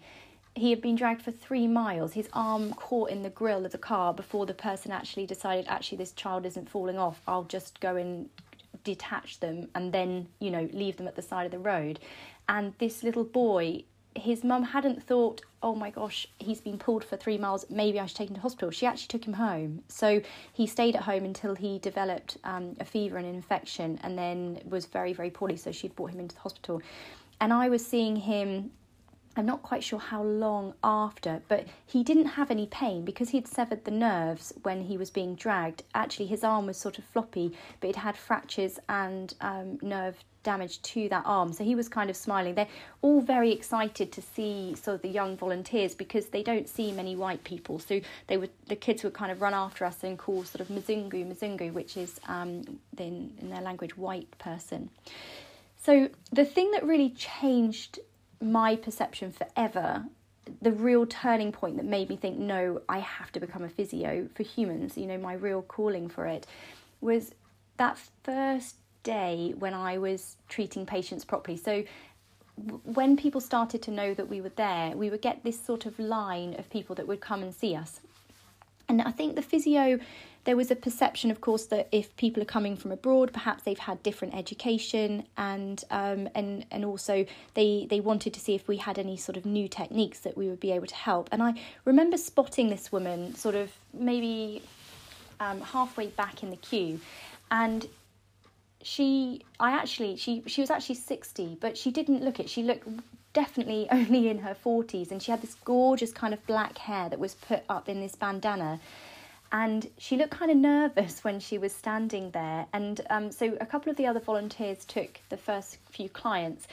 he 0.56 0.70
had 0.70 0.82
been 0.82 0.96
dragged 0.96 1.22
for 1.22 1.32
three 1.32 1.68
miles, 1.68 2.13
his 2.13 2.30
arm 2.32 2.74
caught 2.74 3.10
in 3.10 3.24
the 3.24 3.30
grill 3.30 3.65
of 3.65 3.74
the 3.74 3.77
car 3.77 4.13
before 4.13 4.46
the 4.46 4.54
person 4.54 4.92
actually 4.92 5.25
decided, 5.25 5.65
actually, 5.68 5.98
this 5.98 6.13
child 6.13 6.46
isn't 6.46 6.70
falling 6.70 6.98
off, 6.98 7.22
I'll 7.27 7.44
just 7.44 7.82
go 7.82 7.98
and 7.98 8.30
detach 8.86 9.39
them 9.42 9.68
and 9.75 9.92
then, 9.92 10.27
you 10.39 10.50
know, 10.50 10.70
leave 10.72 10.96
them 10.96 11.08
at 11.08 11.15
the 11.15 11.22
side 11.22 11.46
of 11.46 11.51
the 11.51 11.60
road. 11.60 12.00
And 12.48 12.74
this 12.77 13.04
little 13.04 13.25
boy, 13.25 13.84
his 14.15 14.43
mum 14.43 14.63
hadn't 14.63 15.03
thought, 15.03 15.41
oh 15.62 15.75
my 15.75 15.89
gosh, 15.89 16.27
he's 16.39 16.62
been 16.62 16.77
pulled 16.77 17.03
for 17.03 17.17
three 17.17 17.38
miles, 17.38 17.65
maybe 17.69 18.00
I 18.00 18.05
should 18.05 18.17
take 18.17 18.29
him 18.29 18.36
to 18.36 18.41
hospital. 18.41 18.72
She 18.72 18.86
actually 18.86 19.07
took 19.07 19.25
him 19.25 19.34
home. 19.34 19.84
So 19.88 20.22
he 20.53 20.67
stayed 20.67 20.95
at 20.95 21.03
home 21.03 21.25
until 21.25 21.55
he 21.55 21.79
developed 21.79 22.38
um, 22.43 22.75
a 22.79 22.86
fever 22.86 23.17
and 23.17 23.27
an 23.27 23.36
infection 23.36 24.00
and 24.03 24.17
then 24.17 24.62
was 24.65 24.86
very, 24.86 25.13
very 25.13 25.29
poorly. 25.29 25.57
So 25.57 25.72
she'd 25.72 25.95
brought 25.95 26.12
him 26.12 26.19
into 26.19 26.36
the 26.36 26.41
hospital. 26.41 26.81
And 27.41 27.51
I 27.51 27.69
was 27.69 27.86
seeing 27.86 28.15
him 28.15 28.72
I'm 29.38 29.45
not 29.45 29.63
quite 29.63 29.84
sure 29.84 30.00
how 30.00 30.24
long 30.24 30.75
after, 30.81 31.41
but 31.50 31.67
he 31.86 32.03
didn't 32.03 32.25
have 32.25 32.50
any 32.50 32.67
pain 32.67 33.03
because 33.03 33.29
he'd 33.29 33.48
severed 33.50 33.84
the 33.84 33.91
nerves 33.91 34.53
when 34.63 34.84
he 34.84 34.98
was 34.98 35.10
being 35.10 35.36
dragged. 35.36 35.84
Actually, 35.93 36.27
his 36.27 36.43
arm 36.43 36.67
was 36.67 36.77
sort 36.77 36.98
of 36.98 37.03
floppy, 37.03 37.51
but 37.81 37.89
it 37.89 37.98
had 37.98 38.15
fractures 38.15 38.79
and 38.88 39.34
um, 39.41 39.77
nerve 39.81 40.24
damage 40.45 40.81
to 40.83 41.09
that 41.09 41.23
arm. 41.25 41.51
So 41.51 41.65
he 41.65 41.75
was 41.75 41.89
kind 41.89 42.09
of 42.09 42.15
smiling. 42.15 42.55
They're 42.55 42.67
all 43.01 43.19
very 43.19 43.51
excited 43.51 44.13
to 44.13 44.21
see 44.21 44.75
sort 44.75 44.95
of 44.95 45.01
the 45.01 45.09
young 45.09 45.35
volunteers 45.35 45.93
because 45.93 46.27
they 46.27 46.43
don't 46.43 46.69
see 46.69 46.93
many 46.93 47.17
white 47.17 47.43
people. 47.43 47.79
So 47.79 47.99
they 48.27 48.37
would 48.37 48.51
the 48.67 48.77
kids 48.77 49.03
would 49.03 49.13
kind 49.13 49.31
of 49.31 49.41
run 49.41 49.53
after 49.53 49.83
us 49.83 50.03
and 50.03 50.17
call 50.17 50.45
sort 50.45 50.61
of 50.61 50.69
Mzungu, 50.69 51.25
Mzungu, 51.25 51.73
which 51.73 51.97
is 51.97 52.19
um, 52.27 52.79
in, 52.97 53.33
in 53.41 53.49
their 53.49 53.61
language 53.61 53.97
white 53.97 54.37
person. 54.37 54.89
So 55.83 56.09
the 56.31 56.45
thing 56.45 56.71
that 56.71 56.85
really 56.85 57.09
changed 57.09 57.99
my 58.41 58.75
perception 58.75 59.31
forever 59.31 60.05
the 60.61 60.71
real 60.71 61.05
turning 61.05 61.51
point 61.51 61.77
that 61.77 61.85
made 61.85 62.09
me 62.09 62.15
think, 62.15 62.37
no, 62.37 62.81
I 62.87 62.99
have 62.99 63.31
to 63.31 63.39
become 63.39 63.63
a 63.63 63.69
physio 63.69 64.29
for 64.35 64.43
humans, 64.43 64.97
you 64.97 65.07
know, 65.07 65.17
my 65.17 65.33
real 65.33 65.63
calling 65.63 66.07
for 66.07 66.27
it 66.27 66.45
was 67.01 67.33
that 67.77 67.97
first 68.23 68.75
day 69.05 69.53
when 69.57 69.74
I 69.74 69.97
was 69.97 70.35
treating 70.50 70.85
patients 70.85 71.24
properly. 71.24 71.57
So 71.57 71.83
when 72.83 73.15
people 73.15 73.41
started 73.41 73.81
to 73.83 73.91
know 73.91 74.13
that 74.13 74.27
we 74.27 74.41
were 74.41 74.55
there, 74.55 74.91
we 74.95 75.09
would 75.09 75.21
get 75.21 75.43
this 75.43 75.59
sort 75.59 75.85
of 75.85 75.97
line 76.00 76.55
of 76.59 76.69
people 76.69 76.95
that 76.95 77.07
would 77.07 77.21
come 77.21 77.41
and 77.43 77.53
see 77.53 77.75
us. 77.75 78.01
And 78.88 79.01
I 79.01 79.12
think 79.12 79.35
the 79.35 79.41
physio, 79.41 80.00
there 80.43 80.55
was 80.55 80.69
a 80.71 80.75
perception, 80.75 81.31
of 81.31 81.41
course, 81.41 81.65
that 81.67 81.88
if 81.91 82.15
people 82.17 82.41
are 82.43 82.51
coming 82.57 82.77
from 82.77 82.91
abroad, 82.91 83.33
perhaps 83.33 83.63
they've 83.63 83.79
had 83.79 84.03
different 84.03 84.35
education, 84.35 85.25
and 85.38 85.83
um, 85.89 86.29
and 86.35 86.65
and 86.69 86.85
also 86.85 87.25
they 87.55 87.88
they 87.89 88.00
wanted 88.00 88.31
to 88.35 88.39
see 88.39 88.53
if 88.53 88.67
we 88.67 88.77
had 88.77 89.00
any 89.00 89.17
sort 89.17 89.38
of 89.38 89.45
new 89.45 89.67
techniques 89.67 90.19
that 90.19 90.38
we 90.38 90.47
would 90.47 90.59
be 90.59 90.71
able 90.71 90.88
to 90.88 90.95
help. 90.95 91.29
And 91.31 91.41
I 91.41 91.51
remember 91.83 92.17
spotting 92.17 92.69
this 92.69 92.91
woman, 92.91 93.33
sort 93.35 93.55
of 93.55 93.71
maybe 93.91 94.62
um, 95.39 95.62
halfway 95.62 96.07
back 96.07 96.43
in 96.43 96.51
the 96.51 96.57
queue, 96.57 97.00
and 97.50 97.88
she 98.86 99.42
I 99.60 99.72
actually 99.72 100.15
she 100.15 100.44
she 100.46 100.62
was 100.62 100.70
actually 100.70 100.96
60 100.96 101.58
but 101.60 101.75
she 101.75 101.89
didn't 101.89 102.24
look 102.24 102.39
it. 102.39 102.48
She 102.48 102.62
looked 102.62 102.88
definitely 103.34 103.88
only 103.92 104.30
in 104.30 104.38
her 104.38 104.56
40s 104.56 105.10
and 105.12 105.22
she 105.22 105.32
had 105.32 105.42
this 105.42 105.56
gorgeous 105.65 106.12
kind 106.12 106.36
of 106.36 106.46
black 106.46 106.77
hair 106.77 107.10
that 107.10 107.18
was 107.18 107.34
put 107.34 107.63
up 107.68 107.89
in 107.89 108.00
this 108.00 108.15
bandana. 108.15 108.80
And 109.51 109.89
she 109.98 110.18
looked 110.18 110.32
kind 110.32 110.51
of 110.51 110.58
nervous 110.58 111.24
when 111.24 111.39
she 111.39 111.58
was 111.58 111.74
standing 111.74 112.30
there. 112.30 112.68
And 112.74 113.01
um, 113.10 113.32
so 113.32 113.58
a 113.60 113.65
couple 113.65 113.89
of 113.89 113.98
the 113.98 114.06
other 114.06 114.20
volunteers 114.20 114.86
took 114.86 115.20
the 115.30 115.38
first 115.38 115.77
few 115.89 116.08
clients 116.08 116.68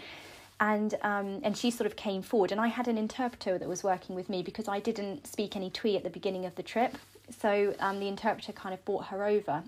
and 0.61 0.95
um, 1.03 1.41
and 1.43 1.57
she 1.57 1.71
sort 1.71 1.87
of 1.87 1.97
came 1.97 2.21
forward. 2.21 2.53
And 2.53 2.61
I 2.61 2.67
had 2.67 2.89
an 2.89 2.99
interpreter 2.99 3.57
that 3.57 3.69
was 3.69 3.83
working 3.83 4.15
with 4.15 4.29
me 4.29 4.43
because 4.43 4.69
I 4.69 4.81
didn't 4.81 5.27
speak 5.27 5.57
any 5.57 5.71
Twi 5.71 5.95
at 5.95 6.03
the 6.03 6.11
beginning 6.11 6.45
of 6.45 6.57
the 6.57 6.63
trip. 6.63 6.99
So 7.41 7.75
um, 7.81 8.01
the 8.01 8.09
interpreter 8.09 8.53
kind 8.53 8.75
of 8.75 8.85
brought 8.85 9.07
her 9.07 9.25
over 9.25 9.63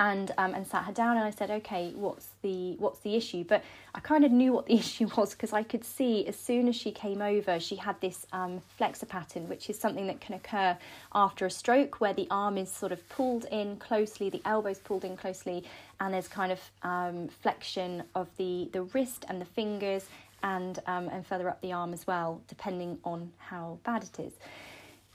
and 0.00 0.32
um, 0.38 0.54
and 0.54 0.66
sat 0.66 0.84
her 0.84 0.92
down 0.92 1.16
and 1.16 1.24
I 1.24 1.30
said, 1.30 1.50
okay, 1.50 1.92
what's 1.94 2.28
the 2.42 2.76
what's 2.78 3.00
the 3.00 3.14
issue? 3.14 3.44
But 3.44 3.62
I 3.94 4.00
kind 4.00 4.24
of 4.24 4.32
knew 4.32 4.52
what 4.52 4.66
the 4.66 4.74
issue 4.78 5.08
was 5.16 5.32
because 5.32 5.52
I 5.52 5.62
could 5.62 5.84
see 5.84 6.26
as 6.26 6.36
soon 6.36 6.68
as 6.68 6.76
she 6.76 6.90
came 6.90 7.22
over, 7.22 7.58
she 7.60 7.76
had 7.76 8.00
this 8.00 8.26
um, 8.32 8.62
flexor 8.76 9.06
pattern, 9.06 9.48
which 9.48 9.70
is 9.70 9.78
something 9.78 10.06
that 10.06 10.20
can 10.20 10.34
occur 10.34 10.76
after 11.14 11.46
a 11.46 11.50
stroke, 11.50 12.00
where 12.00 12.14
the 12.14 12.26
arm 12.30 12.58
is 12.58 12.70
sort 12.70 12.92
of 12.92 13.06
pulled 13.08 13.44
in 13.46 13.76
closely, 13.76 14.30
the 14.30 14.42
elbow's 14.44 14.78
pulled 14.78 15.04
in 15.04 15.16
closely, 15.16 15.64
and 16.00 16.12
there's 16.12 16.28
kind 16.28 16.52
of 16.52 16.60
um, 16.82 17.28
flexion 17.28 18.02
of 18.14 18.28
the 18.36 18.68
the 18.72 18.82
wrist 18.82 19.24
and 19.28 19.40
the 19.40 19.46
fingers, 19.46 20.06
and 20.42 20.80
um, 20.86 21.08
and 21.08 21.26
further 21.26 21.48
up 21.48 21.60
the 21.60 21.72
arm 21.72 21.92
as 21.92 22.06
well, 22.06 22.40
depending 22.48 22.98
on 23.04 23.32
how 23.38 23.78
bad 23.84 24.04
it 24.04 24.20
is. 24.20 24.32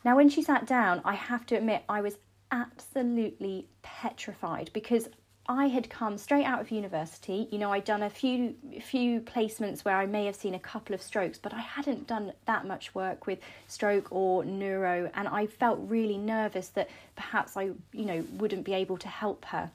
Now, 0.04 0.16
when 0.16 0.30
she 0.30 0.42
sat 0.42 0.66
down, 0.66 1.02
I 1.04 1.16
have 1.16 1.46
to 1.48 1.56
admit 1.56 1.84
I 1.90 2.02
was 2.02 2.18
absolutely 2.52 3.68
petrified 3.82 4.70
because 4.74 5.10
I 5.48 5.66
had 5.66 5.90
come 5.90 6.20
straight 6.20 6.46
out 6.46 6.62
of 6.62 6.70
university. 6.70 7.48
You 7.52 7.58
know, 7.58 7.72
I'd 7.72 7.84
done 7.84 8.04
a 8.04 8.10
few 8.10 8.54
few 8.82 9.22
placements 9.22 9.84
where 9.84 9.96
I 9.96 10.06
may 10.06 10.26
have 10.26 10.36
seen 10.36 10.54
a 10.54 10.60
couple 10.60 10.94
of 10.94 11.02
strokes, 11.02 11.40
but 11.40 11.54
I 11.54 11.60
hadn't 11.60 12.06
done 12.06 12.34
that 12.46 12.68
much 12.68 12.94
work 12.94 13.26
with 13.26 13.40
stroke 13.68 14.12
or 14.12 14.46
neuro, 14.46 15.10
and 15.16 15.28
I 15.28 15.48
felt 15.48 15.80
really 15.82 16.18
nervous 16.18 16.70
that 16.70 16.90
perhaps 17.16 17.58
I, 17.58 17.72
you 17.94 18.06
know, 18.06 18.24
wouldn't 18.38 18.64
be 18.64 18.74
able 18.76 18.98
to 18.98 19.08
help 19.08 19.46
her. 19.46 19.72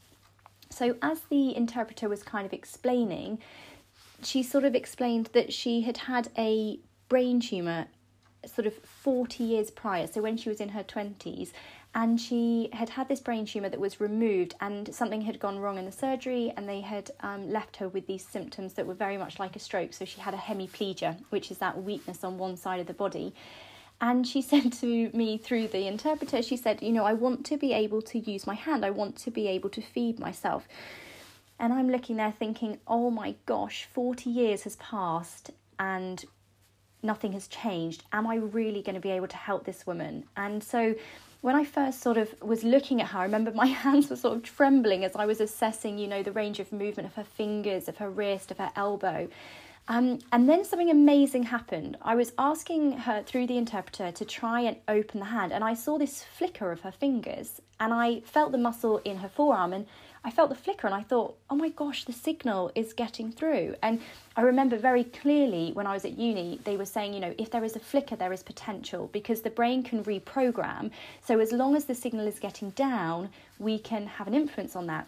So 0.70 0.96
as 1.02 1.22
the 1.22 1.56
interpreter 1.56 2.08
was 2.08 2.22
kind 2.22 2.46
of 2.46 2.52
explaining, 2.52 3.40
she 4.22 4.44
sort 4.44 4.64
of 4.64 4.76
explained 4.76 5.30
that 5.32 5.52
she 5.52 5.82
had 5.82 5.96
had 5.96 6.28
a 6.38 6.78
brain 7.08 7.40
tumor 7.40 7.86
sort 8.46 8.66
of 8.66 8.74
40 8.74 9.42
years 9.42 9.70
prior, 9.70 10.06
so 10.06 10.20
when 10.22 10.36
she 10.36 10.48
was 10.48 10.60
in 10.60 10.70
her 10.70 10.84
20s, 10.84 11.50
and 11.94 12.20
she 12.20 12.68
had 12.72 12.88
had 12.90 13.08
this 13.08 13.20
brain 13.20 13.46
tumor 13.46 13.68
that 13.68 13.78
was 13.78 14.00
removed 14.00 14.54
and 14.60 14.92
something 14.92 15.20
had 15.20 15.38
gone 15.38 15.58
wrong 15.58 15.78
in 15.78 15.84
the 15.84 15.92
surgery 15.92 16.52
and 16.56 16.68
they 16.68 16.80
had 16.80 17.10
um, 17.20 17.48
left 17.48 17.76
her 17.76 17.88
with 17.88 18.06
these 18.08 18.26
symptoms 18.26 18.74
that 18.74 18.86
were 18.86 18.94
very 18.94 19.16
much 19.16 19.38
like 19.38 19.54
a 19.54 19.60
stroke. 19.60 19.92
So 19.92 20.04
she 20.04 20.20
had 20.20 20.34
a 20.34 20.38
hemiplegia 20.38 21.16
which 21.30 21.50
is 21.52 21.58
that 21.58 21.82
weakness 21.82 22.24
on 22.24 22.36
one 22.36 22.56
side 22.56 22.80
of 22.80 22.88
the 22.88 22.94
body. 22.94 23.32
And 24.00 24.26
she 24.26 24.42
said 24.50 24.72
to 24.74 25.10
me 25.12 25.38
through 25.38 25.68
the 25.68 25.86
interpreter 25.86 26.42
she 26.42 26.56
said 26.56 26.82
you 26.82 26.92
know 26.92 27.04
i 27.04 27.12
want 27.12 27.46
to 27.46 27.56
be 27.56 27.72
able 27.72 28.02
to 28.02 28.18
use 28.18 28.46
my 28.46 28.54
hand. 28.54 28.84
I 28.84 28.90
want 28.90 29.16
to 29.18 29.30
be 29.30 29.46
able 29.46 29.70
to 29.70 29.80
feed 29.80 30.18
myself. 30.18 30.66
And 31.60 31.72
i'm 31.72 31.88
looking 31.88 32.16
there 32.16 32.34
thinking 32.36 32.78
oh 32.88 33.10
my 33.10 33.36
gosh 33.46 33.86
40 33.92 34.30
years 34.30 34.64
has 34.64 34.74
passed 34.76 35.52
and 35.78 36.24
nothing 37.04 37.34
has 37.34 37.46
changed. 37.46 38.02
Am 38.12 38.26
i 38.26 38.34
really 38.34 38.82
going 38.82 38.96
to 38.96 39.00
be 39.00 39.12
able 39.12 39.28
to 39.28 39.36
help 39.36 39.64
this 39.64 39.86
woman? 39.86 40.24
And 40.36 40.64
so 40.64 40.96
when 41.44 41.54
I 41.54 41.64
first 41.64 42.00
sort 42.00 42.16
of 42.16 42.34
was 42.40 42.64
looking 42.64 43.02
at 43.02 43.08
her, 43.08 43.18
I 43.18 43.24
remember 43.24 43.50
my 43.50 43.66
hands 43.84 44.08
were 44.08 44.16
sort 44.16 44.34
of 44.34 44.42
trembling 44.42 45.04
as 45.04 45.14
I 45.14 45.26
was 45.26 45.42
assessing, 45.42 45.98
you 45.98 46.06
know, 46.06 46.22
the 46.22 46.32
range 46.32 46.58
of 46.58 46.72
movement 46.72 47.06
of 47.06 47.16
her 47.16 47.24
fingers, 47.24 47.86
of 47.86 47.98
her 47.98 48.08
wrist, 48.08 48.50
of 48.50 48.56
her 48.56 48.72
elbow. 48.74 49.28
Um, 49.86 50.20
and 50.32 50.48
then 50.48 50.64
something 50.64 50.88
amazing 50.88 51.42
happened. 51.42 51.98
I 52.00 52.14
was 52.14 52.32
asking 52.38 52.92
her 52.92 53.22
through 53.22 53.46
the 53.46 53.58
interpreter 53.58 54.10
to 54.10 54.24
try 54.24 54.60
and 54.62 54.78
open 54.88 55.20
the 55.20 55.26
hand, 55.26 55.52
and 55.52 55.62
I 55.62 55.74
saw 55.74 55.98
this 55.98 56.24
flicker 56.24 56.72
of 56.72 56.80
her 56.80 56.92
fingers, 56.92 57.60
and 57.78 57.92
I 57.92 58.20
felt 58.20 58.50
the 58.50 58.56
muscle 58.56 59.02
in 59.04 59.18
her 59.18 59.28
forearm, 59.28 59.74
and 59.74 59.86
I 60.26 60.30
felt 60.30 60.48
the 60.48 60.56
flicker 60.56 60.86
and 60.86 60.94
I 60.94 61.02
thought, 61.02 61.36
oh 61.50 61.54
my 61.54 61.68
gosh, 61.68 62.04
the 62.04 62.12
signal 62.12 62.72
is 62.74 62.94
getting 62.94 63.30
through. 63.30 63.74
And 63.82 64.00
I 64.36 64.40
remember 64.40 64.78
very 64.78 65.04
clearly 65.04 65.70
when 65.74 65.86
I 65.86 65.92
was 65.92 66.06
at 66.06 66.18
uni, 66.18 66.58
they 66.64 66.78
were 66.78 66.86
saying, 66.86 67.12
you 67.12 67.20
know, 67.20 67.34
if 67.36 67.50
there 67.50 67.62
is 67.62 67.76
a 67.76 67.80
flicker, 67.80 68.16
there 68.16 68.32
is 68.32 68.42
potential 68.42 69.10
because 69.12 69.42
the 69.42 69.50
brain 69.50 69.82
can 69.82 70.02
reprogram. 70.02 70.90
So 71.22 71.40
as 71.40 71.52
long 71.52 71.76
as 71.76 71.84
the 71.84 71.94
signal 71.94 72.26
is 72.26 72.38
getting 72.38 72.70
down, 72.70 73.28
we 73.58 73.78
can 73.78 74.06
have 74.06 74.26
an 74.26 74.34
influence 74.34 74.74
on 74.74 74.86
that. 74.86 75.06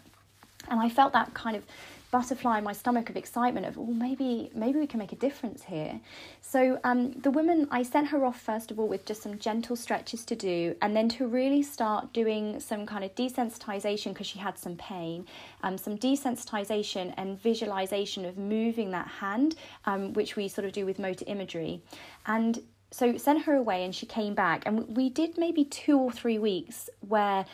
And 0.69 0.79
I 0.79 0.89
felt 0.89 1.13
that 1.13 1.33
kind 1.33 1.55
of 1.55 1.63
butterfly 2.11 2.59
in 2.59 2.63
my 2.63 2.73
stomach 2.73 3.09
of 3.09 3.17
excitement 3.17 3.65
of, 3.65 3.77
well, 3.77 3.87
maybe 3.87 4.49
maybe 4.53 4.79
we 4.79 4.87
can 4.87 4.99
make 4.99 5.11
a 5.11 5.17
difference 5.17 5.63
here. 5.63 5.99
So 6.41 6.79
um, 6.83 7.11
the 7.11 7.31
woman, 7.31 7.67
I 7.71 7.83
sent 7.83 8.07
her 8.07 8.25
off 8.25 8.39
first 8.39 8.71
of 8.71 8.79
all 8.79 8.87
with 8.87 9.05
just 9.05 9.21
some 9.23 9.37
gentle 9.37 9.75
stretches 9.75 10.23
to 10.25 10.35
do, 10.35 10.75
and 10.81 10.95
then 10.95 11.09
to 11.09 11.27
really 11.27 11.63
start 11.63 12.13
doing 12.13 12.59
some 12.59 12.85
kind 12.85 13.03
of 13.03 13.13
desensitization 13.15 14.13
because 14.13 14.27
she 14.27 14.39
had 14.39 14.57
some 14.57 14.75
pain, 14.75 15.25
um, 15.63 15.77
some 15.77 15.97
desensitization 15.97 17.13
and 17.17 17.41
visualization 17.41 18.25
of 18.25 18.37
moving 18.37 18.91
that 18.91 19.07
hand, 19.07 19.55
um, 19.85 20.13
which 20.13 20.35
we 20.35 20.47
sort 20.47 20.65
of 20.65 20.71
do 20.71 20.85
with 20.85 20.99
motor 20.99 21.25
imagery, 21.27 21.81
and 22.25 22.61
so 22.89 23.17
sent 23.17 23.41
her 23.41 23.55
away 23.55 23.83
and 23.83 23.93
she 23.93 24.05
came 24.05 24.33
back 24.33 24.63
and 24.65 24.95
we 24.95 25.09
did 25.09 25.37
maybe 25.37 25.65
two 25.65 25.99
or 25.99 26.09
three 26.09 26.39
weeks 26.39 26.89
where 27.07 27.45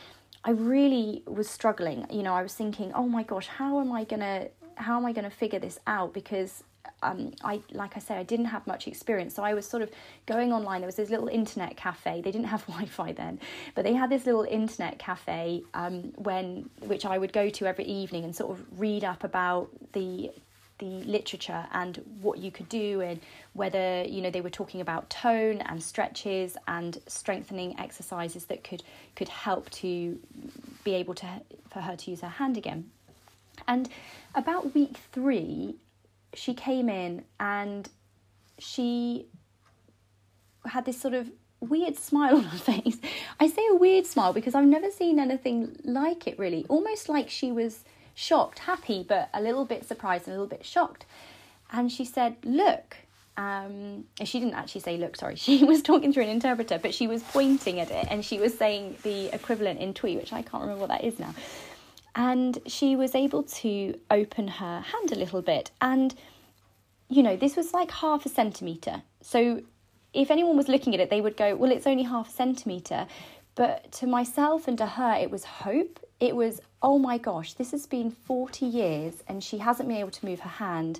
I 0.46 0.52
really 0.52 1.24
was 1.26 1.50
struggling. 1.50 2.06
You 2.12 2.24
know, 2.24 2.34
I 2.34 2.44
was 2.44 2.54
thinking, 2.54 2.92
oh 2.94 3.08
my 3.08 3.24
gosh, 3.24 3.48
how 3.48 3.80
am 3.80 3.92
I 3.92 4.04
gonna 4.04 4.50
how 4.76 4.98
am 4.98 5.06
I 5.06 5.14
gonna 5.14 5.30
figure 5.30 5.60
this 5.60 5.80
out? 5.88 6.14
Because 6.14 6.64
um, 7.02 7.34
I 7.44 7.62
like 7.72 7.96
I 7.96 8.00
said, 8.00 8.18
I 8.18 8.24
didn't 8.24 8.46
have 8.46 8.66
much 8.68 8.88
experience, 8.88 9.36
so 9.36 9.44
I 9.44 9.54
was 9.54 9.68
sort 9.68 9.84
of 9.84 9.92
going 10.26 10.52
online. 10.52 10.82
There 10.82 10.88
was 10.88 10.96
this 10.96 11.10
little 11.10 11.28
internet 11.28 11.78
cafe. 11.78 12.22
They 12.22 12.32
didn't 12.32 12.48
have 12.48 12.66
Wi-Fi 12.68 13.14
then, 13.14 13.40
but 13.76 13.84
they 13.84 13.94
had 13.94 14.10
this 14.10 14.26
little 14.26 14.44
internet 14.44 15.00
cafe 15.00 15.64
um, 15.74 16.14
when 16.18 16.70
which 16.82 17.06
I 17.06 17.18
would 17.18 17.34
go 17.34 17.50
to 17.50 17.66
every 17.66 17.86
evening 17.86 18.24
and 18.24 18.36
sort 18.36 18.58
of 18.58 18.66
read 18.80 19.04
up 19.04 19.24
about 19.24 19.70
the 19.94 20.32
the 20.84 21.06
literature 21.06 21.66
and 21.72 22.04
what 22.22 22.40
you 22.40 22.52
could 22.52 22.68
do 22.68 23.00
and 23.00 23.22
whether 23.54 24.04
you 24.04 24.22
know 24.22 24.30
they 24.30 24.42
were 24.42 24.50
talking 24.50 24.82
about 24.82 25.10
tone 25.10 25.62
and 25.62 25.82
stretches 25.82 26.58
and 26.68 26.98
strengthening 27.08 27.80
exercises 27.80 28.46
that 28.46 28.66
could 28.66 28.84
could 29.16 29.30
help 29.30 29.70
to 29.70 30.20
be 30.84 30.94
able 30.94 31.14
to 31.14 31.28
for 31.70 31.80
her 31.80 31.96
to 31.96 32.12
use 32.12 32.20
her 32.20 32.28
hand 32.28 32.58
again 32.58 32.90
and 33.66 33.88
about 34.36 34.76
week 34.76 34.98
3 35.14 35.74
she 36.34 36.54
came 36.54 36.90
in 36.90 37.24
and 37.40 37.88
she 38.60 39.26
had 40.66 40.84
this 40.84 41.00
sort 41.00 41.14
of 41.14 41.32
weird 41.62 41.98
smile 41.98 42.36
on 42.42 42.44
her 42.44 42.58
face. 42.58 42.98
I 43.40 43.48
say 43.48 43.62
a 43.72 43.76
weird 43.76 44.06
smile 44.06 44.34
because 44.34 44.54
I've 44.54 44.66
never 44.66 44.92
seen 44.92 45.18
anything 45.18 45.78
like 45.86 46.28
it 46.28 46.38
really. 46.38 46.66
Almost 46.68 47.08
like 47.08 47.30
she 47.30 47.52
was 47.54 47.84
shocked, 48.14 48.60
happy, 48.60 49.06
but 49.08 49.30
a 49.34 49.42
little 49.42 49.66
bit 49.66 49.86
surprised 49.86 50.28
a 50.28 50.32
little 50.32 50.48
bit 50.48 50.66
shocked. 50.66 51.06
And 51.72 51.92
she 51.92 52.06
said, 52.06 52.38
Look. 52.44 52.98
Um, 53.36 54.04
she 54.24 54.40
didn't 54.40 54.54
actually 54.54 54.82
say, 54.82 54.98
Look, 54.98 55.16
sorry. 55.16 55.36
She 55.38 55.64
was 55.64 55.82
talking 55.82 56.14
through 56.14 56.24
an 56.24 56.30
interpreter, 56.30 56.80
but 56.80 56.94
she 56.94 57.08
was 57.08 57.24
pointing 57.24 57.80
at 57.80 57.90
it 57.92 58.08
and 58.10 58.24
she 58.24 58.40
was 58.40 58.58
saying 58.58 58.98
the 59.04 59.34
equivalent 59.34 59.80
in 59.80 59.94
Twi, 59.94 60.16
which 60.16 60.32
I 60.32 60.42
can't 60.44 60.62
remember 60.62 60.82
what 60.82 60.90
that 60.90 61.04
is 61.04 61.20
now. 61.20 61.34
And 62.16 62.60
she 62.68 62.96
was 62.96 63.16
able 63.16 63.44
to 63.44 64.00
open 64.12 64.48
her 64.48 64.82
hand 64.82 65.12
a 65.12 65.16
little 65.16 65.42
bit. 65.42 65.72
And, 65.82 66.14
you 67.10 67.24
know, 67.24 67.36
this 67.36 67.56
was 67.56 67.74
like 67.74 67.90
half 67.90 68.24
a 68.28 68.30
centimetre. 68.30 69.02
So 69.22 69.64
if 70.14 70.30
anyone 70.30 70.56
was 70.56 70.68
looking 70.68 70.94
at 70.94 71.00
it, 71.00 71.10
they 71.10 71.22
would 71.22 71.36
go, 71.36 71.56
Well, 71.56 71.72
it's 71.72 71.88
only 71.88 72.04
half 72.04 72.30
a 72.30 72.32
centimetre. 72.32 73.08
But 73.56 73.92
to 73.94 74.08
myself 74.08 74.68
and 74.68 74.78
to 74.78 74.86
her, 74.86 75.16
it 75.16 75.32
was 75.32 75.44
hope. 75.44 76.00
It 76.20 76.36
was, 76.36 76.62
oh 76.82 76.98
my 77.00 77.18
gosh, 77.18 77.54
this 77.54 77.72
has 77.72 77.86
been 77.86 78.12
40 78.12 78.66
years 78.66 79.24
and 79.28 79.44
she 79.44 79.58
hasn't 79.58 79.90
been 79.90 79.98
able 79.98 80.12
to 80.12 80.26
move 80.26 80.40
her 80.42 80.50
hand. 80.50 81.00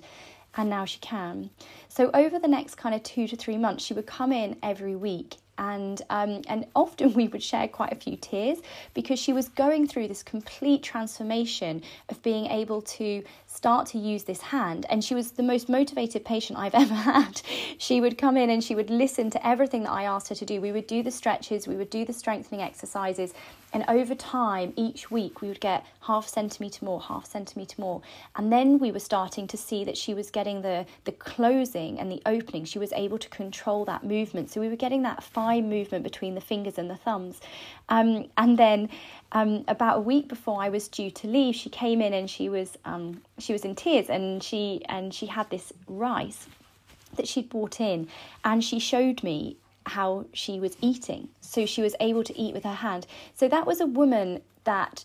and 0.56 0.70
now 0.70 0.84
she 0.84 0.98
can. 1.00 1.50
So, 1.88 2.10
over 2.14 2.38
the 2.38 2.48
next 2.48 2.76
kind 2.76 2.94
of 2.94 3.02
two 3.02 3.26
to 3.26 3.36
three 3.36 3.58
months, 3.58 3.84
she 3.84 3.94
would 3.94 4.06
come 4.06 4.32
in 4.32 4.56
every 4.62 4.94
week 4.94 5.36
and 5.58 6.02
um, 6.10 6.42
and 6.48 6.66
often 6.74 7.12
we 7.14 7.28
would 7.28 7.42
share 7.42 7.68
quite 7.68 7.92
a 7.92 7.96
few 7.96 8.16
tears 8.16 8.58
because 8.92 9.18
she 9.18 9.32
was 9.32 9.48
going 9.48 9.86
through 9.86 10.08
this 10.08 10.22
complete 10.22 10.82
transformation 10.82 11.82
of 12.08 12.22
being 12.22 12.46
able 12.46 12.82
to 12.82 13.22
start 13.54 13.86
to 13.86 13.98
use 13.98 14.24
this 14.24 14.40
hand 14.40 14.84
and 14.90 15.04
she 15.04 15.14
was 15.14 15.30
the 15.30 15.42
most 15.42 15.68
motivated 15.68 16.24
patient 16.24 16.58
I've 16.58 16.74
ever 16.84 16.94
had. 16.94 17.40
She 17.78 18.00
would 18.00 18.18
come 18.18 18.36
in 18.36 18.50
and 18.50 18.62
she 18.62 18.74
would 18.74 18.90
listen 18.90 19.30
to 19.30 19.46
everything 19.46 19.84
that 19.84 19.92
I 19.92 20.04
asked 20.04 20.28
her 20.28 20.34
to 20.34 20.44
do. 20.44 20.60
We 20.60 20.72
would 20.72 20.88
do 20.88 21.02
the 21.02 21.10
stretches 21.10 21.68
we 21.68 21.76
would 21.76 21.90
do 21.90 22.04
the 22.04 22.12
strengthening 22.12 22.62
exercises 22.62 23.32
and 23.72 23.84
over 23.88 24.14
time 24.14 24.72
each 24.76 25.10
week 25.10 25.40
we 25.40 25.48
would 25.48 25.60
get 25.60 25.86
half 26.00 26.26
centimeter 26.26 26.84
more 26.84 27.00
half 27.00 27.26
centimeter 27.26 27.80
more. 27.80 28.02
And 28.36 28.52
then 28.52 28.78
we 28.78 28.90
were 28.90 28.98
starting 28.98 29.46
to 29.48 29.56
see 29.56 29.84
that 29.84 29.96
she 29.96 30.14
was 30.14 30.30
getting 30.30 30.62
the 30.62 30.84
the 31.04 31.12
closing 31.12 32.00
and 32.00 32.10
the 32.10 32.22
opening. 32.26 32.64
She 32.64 32.78
was 32.78 32.92
able 32.92 33.18
to 33.18 33.28
control 33.28 33.84
that 33.84 34.02
movement. 34.04 34.50
So 34.50 34.60
we 34.60 34.68
were 34.68 34.76
getting 34.76 35.02
that 35.02 35.22
fine 35.22 35.68
movement 35.68 36.02
between 36.02 36.34
the 36.34 36.40
fingers 36.40 36.76
and 36.78 36.90
the 36.90 36.96
thumbs. 36.96 37.40
Um, 37.88 38.26
and 38.36 38.58
then 38.58 38.88
um, 39.34 39.64
about 39.68 39.98
a 39.98 40.00
week 40.00 40.28
before 40.28 40.62
I 40.62 40.68
was 40.68 40.88
due 40.88 41.10
to 41.10 41.26
leave, 41.26 41.56
she 41.56 41.68
came 41.68 42.00
in 42.00 42.14
and 42.14 42.30
she 42.30 42.48
was 42.48 42.78
um, 42.84 43.20
she 43.38 43.52
was 43.52 43.64
in 43.64 43.74
tears 43.74 44.08
and 44.08 44.42
she 44.42 44.82
and 44.88 45.12
she 45.12 45.26
had 45.26 45.50
this 45.50 45.72
rice 45.88 46.46
that 47.16 47.28
she'd 47.28 47.48
brought 47.48 47.80
in, 47.80 48.08
and 48.44 48.64
she 48.64 48.78
showed 48.78 49.22
me 49.22 49.56
how 49.86 50.24
she 50.32 50.58
was 50.58 50.76
eating. 50.80 51.28
So 51.40 51.66
she 51.66 51.82
was 51.82 51.94
able 52.00 52.24
to 52.24 52.38
eat 52.38 52.54
with 52.54 52.64
her 52.64 52.74
hand. 52.74 53.06
So 53.34 53.48
that 53.48 53.66
was 53.66 53.80
a 53.80 53.86
woman 53.86 54.40
that, 54.64 55.04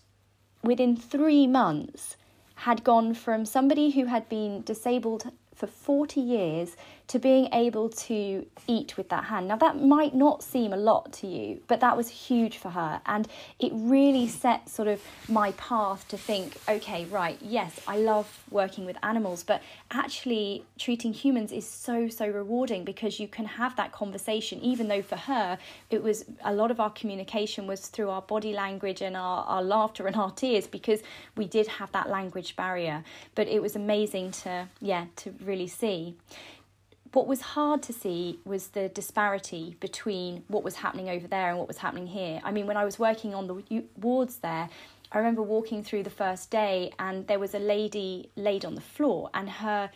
within 0.64 0.96
three 0.96 1.46
months, 1.46 2.16
had 2.56 2.84
gone 2.84 3.14
from 3.14 3.46
somebody 3.46 3.92
who 3.92 4.06
had 4.06 4.28
been 4.30 4.62
disabled 4.62 5.32
for 5.60 5.68
40 5.68 6.22
years 6.22 6.78
to 7.10 7.18
being 7.18 7.50
able 7.54 7.90
to 7.90 8.46
eat 8.68 8.96
with 8.96 9.10
that 9.10 9.26
hand. 9.26 9.48
Now, 9.48 9.56
that 9.58 9.82
might 9.82 10.14
not 10.14 10.44
seem 10.44 10.72
a 10.74 10.78
lot 10.78 11.12
to 11.14 11.28
you, 11.28 11.60
but 11.68 11.80
that 11.80 11.98
was 11.98 12.08
huge 12.08 12.58
for 12.58 12.70
her. 12.70 13.02
And 13.08 13.28
it 13.58 13.72
really 13.74 14.28
set 14.28 14.70
sort 14.70 14.88
of 14.88 15.02
my 15.28 15.52
path 15.54 16.08
to 16.10 16.18
think 16.18 16.58
okay, 16.70 17.06
right, 17.06 17.38
yes, 17.42 17.80
I 17.88 17.98
love 17.98 18.44
working 18.52 18.86
with 18.86 18.96
animals, 19.02 19.44
but 19.44 19.64
actually 19.90 20.64
treating 20.78 21.12
humans 21.12 21.52
is 21.52 21.68
so, 21.68 22.10
so 22.10 22.28
rewarding 22.28 22.86
because 22.86 23.20
you 23.20 23.28
can 23.28 23.46
have 23.46 23.76
that 23.78 23.92
conversation, 23.92 24.62
even 24.62 24.88
though 24.88 25.02
for 25.02 25.16
her, 25.16 25.58
it 25.90 26.04
was 26.04 26.26
a 26.44 26.54
lot 26.54 26.70
of 26.70 26.80
our 26.80 26.92
communication 26.92 27.66
was 27.66 27.88
through 27.88 28.12
our 28.12 28.22
body 28.22 28.54
language 28.54 29.02
and 29.02 29.18
our, 29.18 29.44
our 29.46 29.64
laughter 29.64 30.06
and 30.06 30.16
our 30.16 30.32
tears 30.32 30.68
because 30.68 31.02
we 31.36 31.46
did 31.46 31.66
have 31.66 31.92
that 31.92 32.08
language 32.08 32.56
barrier. 32.56 33.04
But 33.34 33.48
it 33.48 33.64
was 33.64 33.76
amazing 33.76 34.30
to, 34.44 34.68
yeah, 34.80 35.06
to 35.18 35.34
really 35.50 35.68
see 35.68 36.16
what 37.14 37.28
was 37.28 37.42
hard 37.42 37.82
to 37.84 37.94
see 37.94 38.40
was 38.46 38.68
the 38.68 38.90
disparity 38.90 39.76
between 39.80 40.44
what 40.48 40.64
was 40.64 40.76
happening 40.76 41.10
over 41.10 41.28
there 41.28 41.50
and 41.50 41.58
what 41.58 41.68
was 41.68 41.80
happening 41.80 42.08
here. 42.08 42.40
I 42.44 42.52
mean, 42.52 42.68
when 42.68 42.78
I 42.78 42.86
was 42.86 43.00
working 43.00 43.34
on 43.34 43.48
the 43.48 43.84
wards 43.98 44.38
there, 44.38 44.70
I 45.12 45.18
remember 45.18 45.42
walking 45.42 45.84
through 45.84 46.04
the 46.04 46.12
first 46.12 46.52
day 46.52 46.92
and 47.00 47.26
there 47.26 47.40
was 47.40 47.56
a 47.56 47.60
lady 47.60 48.30
laid 48.36 48.64
on 48.64 48.76
the 48.76 48.82
floor 48.82 49.32
and 49.34 49.50
her 49.50 49.90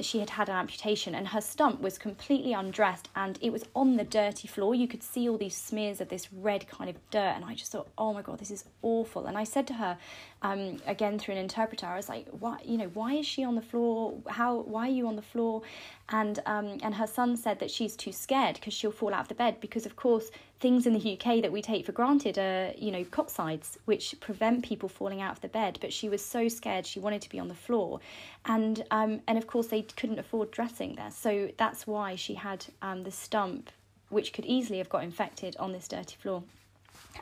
she 0.00 0.18
had 0.18 0.30
had 0.30 0.48
an 0.48 0.56
amputation 0.56 1.14
and 1.14 1.28
her 1.28 1.40
stump 1.40 1.80
was 1.80 1.98
completely 1.98 2.52
undressed 2.52 3.08
and 3.14 3.38
it 3.40 3.52
was 3.52 3.64
on 3.76 3.96
the 3.96 4.04
dirty 4.04 4.48
floor. 4.48 4.74
You 4.74 4.88
could 4.88 5.04
see 5.04 5.28
all 5.28 5.38
these 5.38 5.56
smears 5.56 6.00
of 6.00 6.08
this 6.08 6.32
red 6.32 6.66
kind 6.66 6.90
of 6.90 6.96
dirt, 7.10 7.34
and 7.36 7.44
I 7.44 7.54
just 7.54 7.70
thought, 7.70 7.88
oh 7.96 8.12
my 8.12 8.22
god, 8.22 8.38
this 8.38 8.50
is 8.50 8.64
awful. 8.82 9.26
And 9.26 9.38
I 9.38 9.44
said 9.44 9.66
to 9.68 9.74
her, 9.74 9.96
um, 10.42 10.78
again 10.86 11.18
through 11.18 11.34
an 11.34 11.40
interpreter, 11.40 11.86
I 11.86 11.96
was 11.96 12.08
like, 12.08 12.26
why, 12.30 12.58
you 12.64 12.76
know, 12.76 12.90
why 12.94 13.14
is 13.14 13.26
she 13.26 13.44
on 13.44 13.54
the 13.54 13.62
floor? 13.62 14.14
How, 14.28 14.56
why 14.56 14.88
are 14.88 14.92
you 14.92 15.06
on 15.06 15.16
the 15.16 15.22
floor? 15.22 15.62
And 16.08 16.40
um, 16.46 16.78
and 16.82 16.94
her 16.94 17.06
son 17.06 17.36
said 17.36 17.60
that 17.60 17.70
she's 17.70 17.94
too 17.94 18.12
scared 18.12 18.54
because 18.56 18.74
she'll 18.74 18.90
fall 18.90 19.14
out 19.14 19.20
of 19.20 19.28
the 19.28 19.34
bed 19.34 19.60
because 19.60 19.86
of 19.86 19.94
course 19.94 20.30
things 20.60 20.86
in 20.86 20.92
the 20.92 21.12
UK 21.12 21.40
that 21.42 21.52
we 21.52 21.62
take 21.62 21.86
for 21.86 21.92
granted 21.92 22.36
are, 22.36 22.72
you 22.76 22.90
know, 22.90 23.04
cot 23.04 23.30
sides, 23.30 23.78
which 23.84 24.14
prevent 24.20 24.64
people 24.64 24.88
falling 24.88 25.20
out 25.20 25.32
of 25.32 25.40
the 25.40 25.48
bed. 25.48 25.78
But 25.80 25.92
she 25.92 26.08
was 26.08 26.24
so 26.24 26.48
scared, 26.48 26.86
she 26.86 26.98
wanted 26.98 27.22
to 27.22 27.28
be 27.28 27.38
on 27.38 27.48
the 27.48 27.54
floor. 27.54 28.00
And, 28.44 28.84
um, 28.90 29.20
and 29.28 29.38
of 29.38 29.46
course, 29.46 29.68
they 29.68 29.82
couldn't 29.82 30.18
afford 30.18 30.50
dressing 30.50 30.96
there. 30.96 31.10
So 31.10 31.50
that's 31.56 31.86
why 31.86 32.16
she 32.16 32.34
had 32.34 32.66
um, 32.82 33.04
the 33.04 33.12
stump, 33.12 33.70
which 34.08 34.32
could 34.32 34.44
easily 34.46 34.78
have 34.78 34.88
got 34.88 35.04
infected 35.04 35.56
on 35.58 35.72
this 35.72 35.86
dirty 35.86 36.16
floor. 36.16 36.42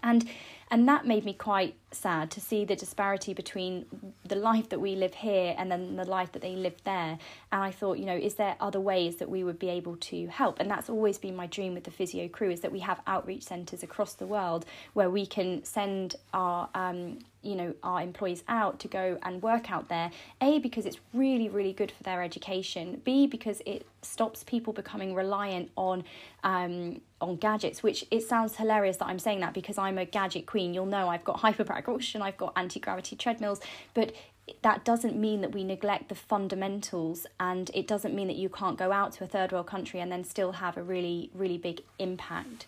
And 0.02 0.28
and 0.70 0.88
that 0.88 1.06
made 1.06 1.24
me 1.24 1.32
quite 1.32 1.76
sad 1.92 2.30
to 2.32 2.40
see 2.40 2.64
the 2.64 2.74
disparity 2.74 3.32
between 3.34 3.86
the 4.24 4.34
life 4.34 4.68
that 4.70 4.80
we 4.80 4.96
live 4.96 5.14
here 5.14 5.54
and 5.56 5.70
then 5.70 5.96
the 5.96 6.04
life 6.04 6.32
that 6.32 6.42
they 6.42 6.56
live 6.56 6.74
there. 6.84 7.18
And 7.52 7.62
I 7.62 7.70
thought, 7.70 7.98
you 7.98 8.04
know, 8.04 8.16
is 8.16 8.34
there 8.34 8.56
other 8.58 8.80
ways 8.80 9.16
that 9.16 9.30
we 9.30 9.44
would 9.44 9.58
be 9.58 9.68
able 9.68 9.96
to 9.96 10.26
help? 10.26 10.58
And 10.58 10.70
that's 10.70 10.90
always 10.90 11.18
been 11.18 11.36
my 11.36 11.46
dream 11.46 11.74
with 11.74 11.84
the 11.84 11.90
physio 11.90 12.26
crew 12.28 12.50
is 12.50 12.60
that 12.60 12.72
we 12.72 12.80
have 12.80 13.00
outreach 13.06 13.44
centres 13.44 13.82
across 13.82 14.14
the 14.14 14.26
world 14.26 14.66
where 14.94 15.08
we 15.08 15.24
can 15.24 15.62
send 15.64 16.16
our 16.34 16.68
um, 16.74 17.20
you 17.46 17.54
know 17.54 17.74
our 17.82 18.00
employees 18.00 18.42
out 18.48 18.78
to 18.80 18.88
go 18.88 19.18
and 19.22 19.42
work 19.42 19.70
out 19.70 19.88
there. 19.88 20.10
A 20.40 20.58
because 20.58 20.86
it's 20.86 20.98
really 21.14 21.48
really 21.48 21.72
good 21.72 21.90
for 21.90 22.02
their 22.02 22.22
education. 22.22 23.00
B 23.04 23.26
because 23.26 23.62
it 23.66 23.86
stops 24.02 24.44
people 24.44 24.72
becoming 24.72 25.14
reliant 25.14 25.70
on 25.76 26.04
um, 26.44 27.00
on 27.20 27.36
gadgets 27.36 27.82
which 27.82 28.04
it 28.10 28.22
sounds 28.22 28.56
hilarious 28.56 28.98
that 28.98 29.06
i'm 29.06 29.18
saying 29.18 29.40
that 29.40 29.54
because 29.54 29.78
i'm 29.78 29.98
a 29.98 30.04
gadget 30.04 30.46
queen. 30.46 30.74
You'll 30.74 30.86
know 30.86 31.08
i've 31.08 31.24
got 31.24 31.40
hyperbaric 31.46 31.88
oxygen 31.88 32.22
i've 32.22 32.36
got 32.36 32.52
anti-gravity 32.56 33.16
treadmills 33.16 33.60
but 33.94 34.14
that 34.62 34.84
doesn't 34.84 35.16
mean 35.16 35.40
that 35.40 35.52
we 35.52 35.64
neglect 35.64 36.08
the 36.08 36.14
fundamentals 36.14 37.26
and 37.40 37.70
it 37.74 37.86
doesn't 37.86 38.14
mean 38.14 38.28
that 38.28 38.36
you 38.36 38.48
can't 38.48 38.78
go 38.78 38.92
out 38.92 39.12
to 39.12 39.24
a 39.24 39.26
third 39.26 39.50
world 39.50 39.66
country 39.66 39.98
and 40.00 40.12
then 40.12 40.22
still 40.22 40.52
have 40.52 40.76
a 40.76 40.82
really 40.82 41.30
really 41.34 41.58
big 41.58 41.82
impact. 41.98 42.66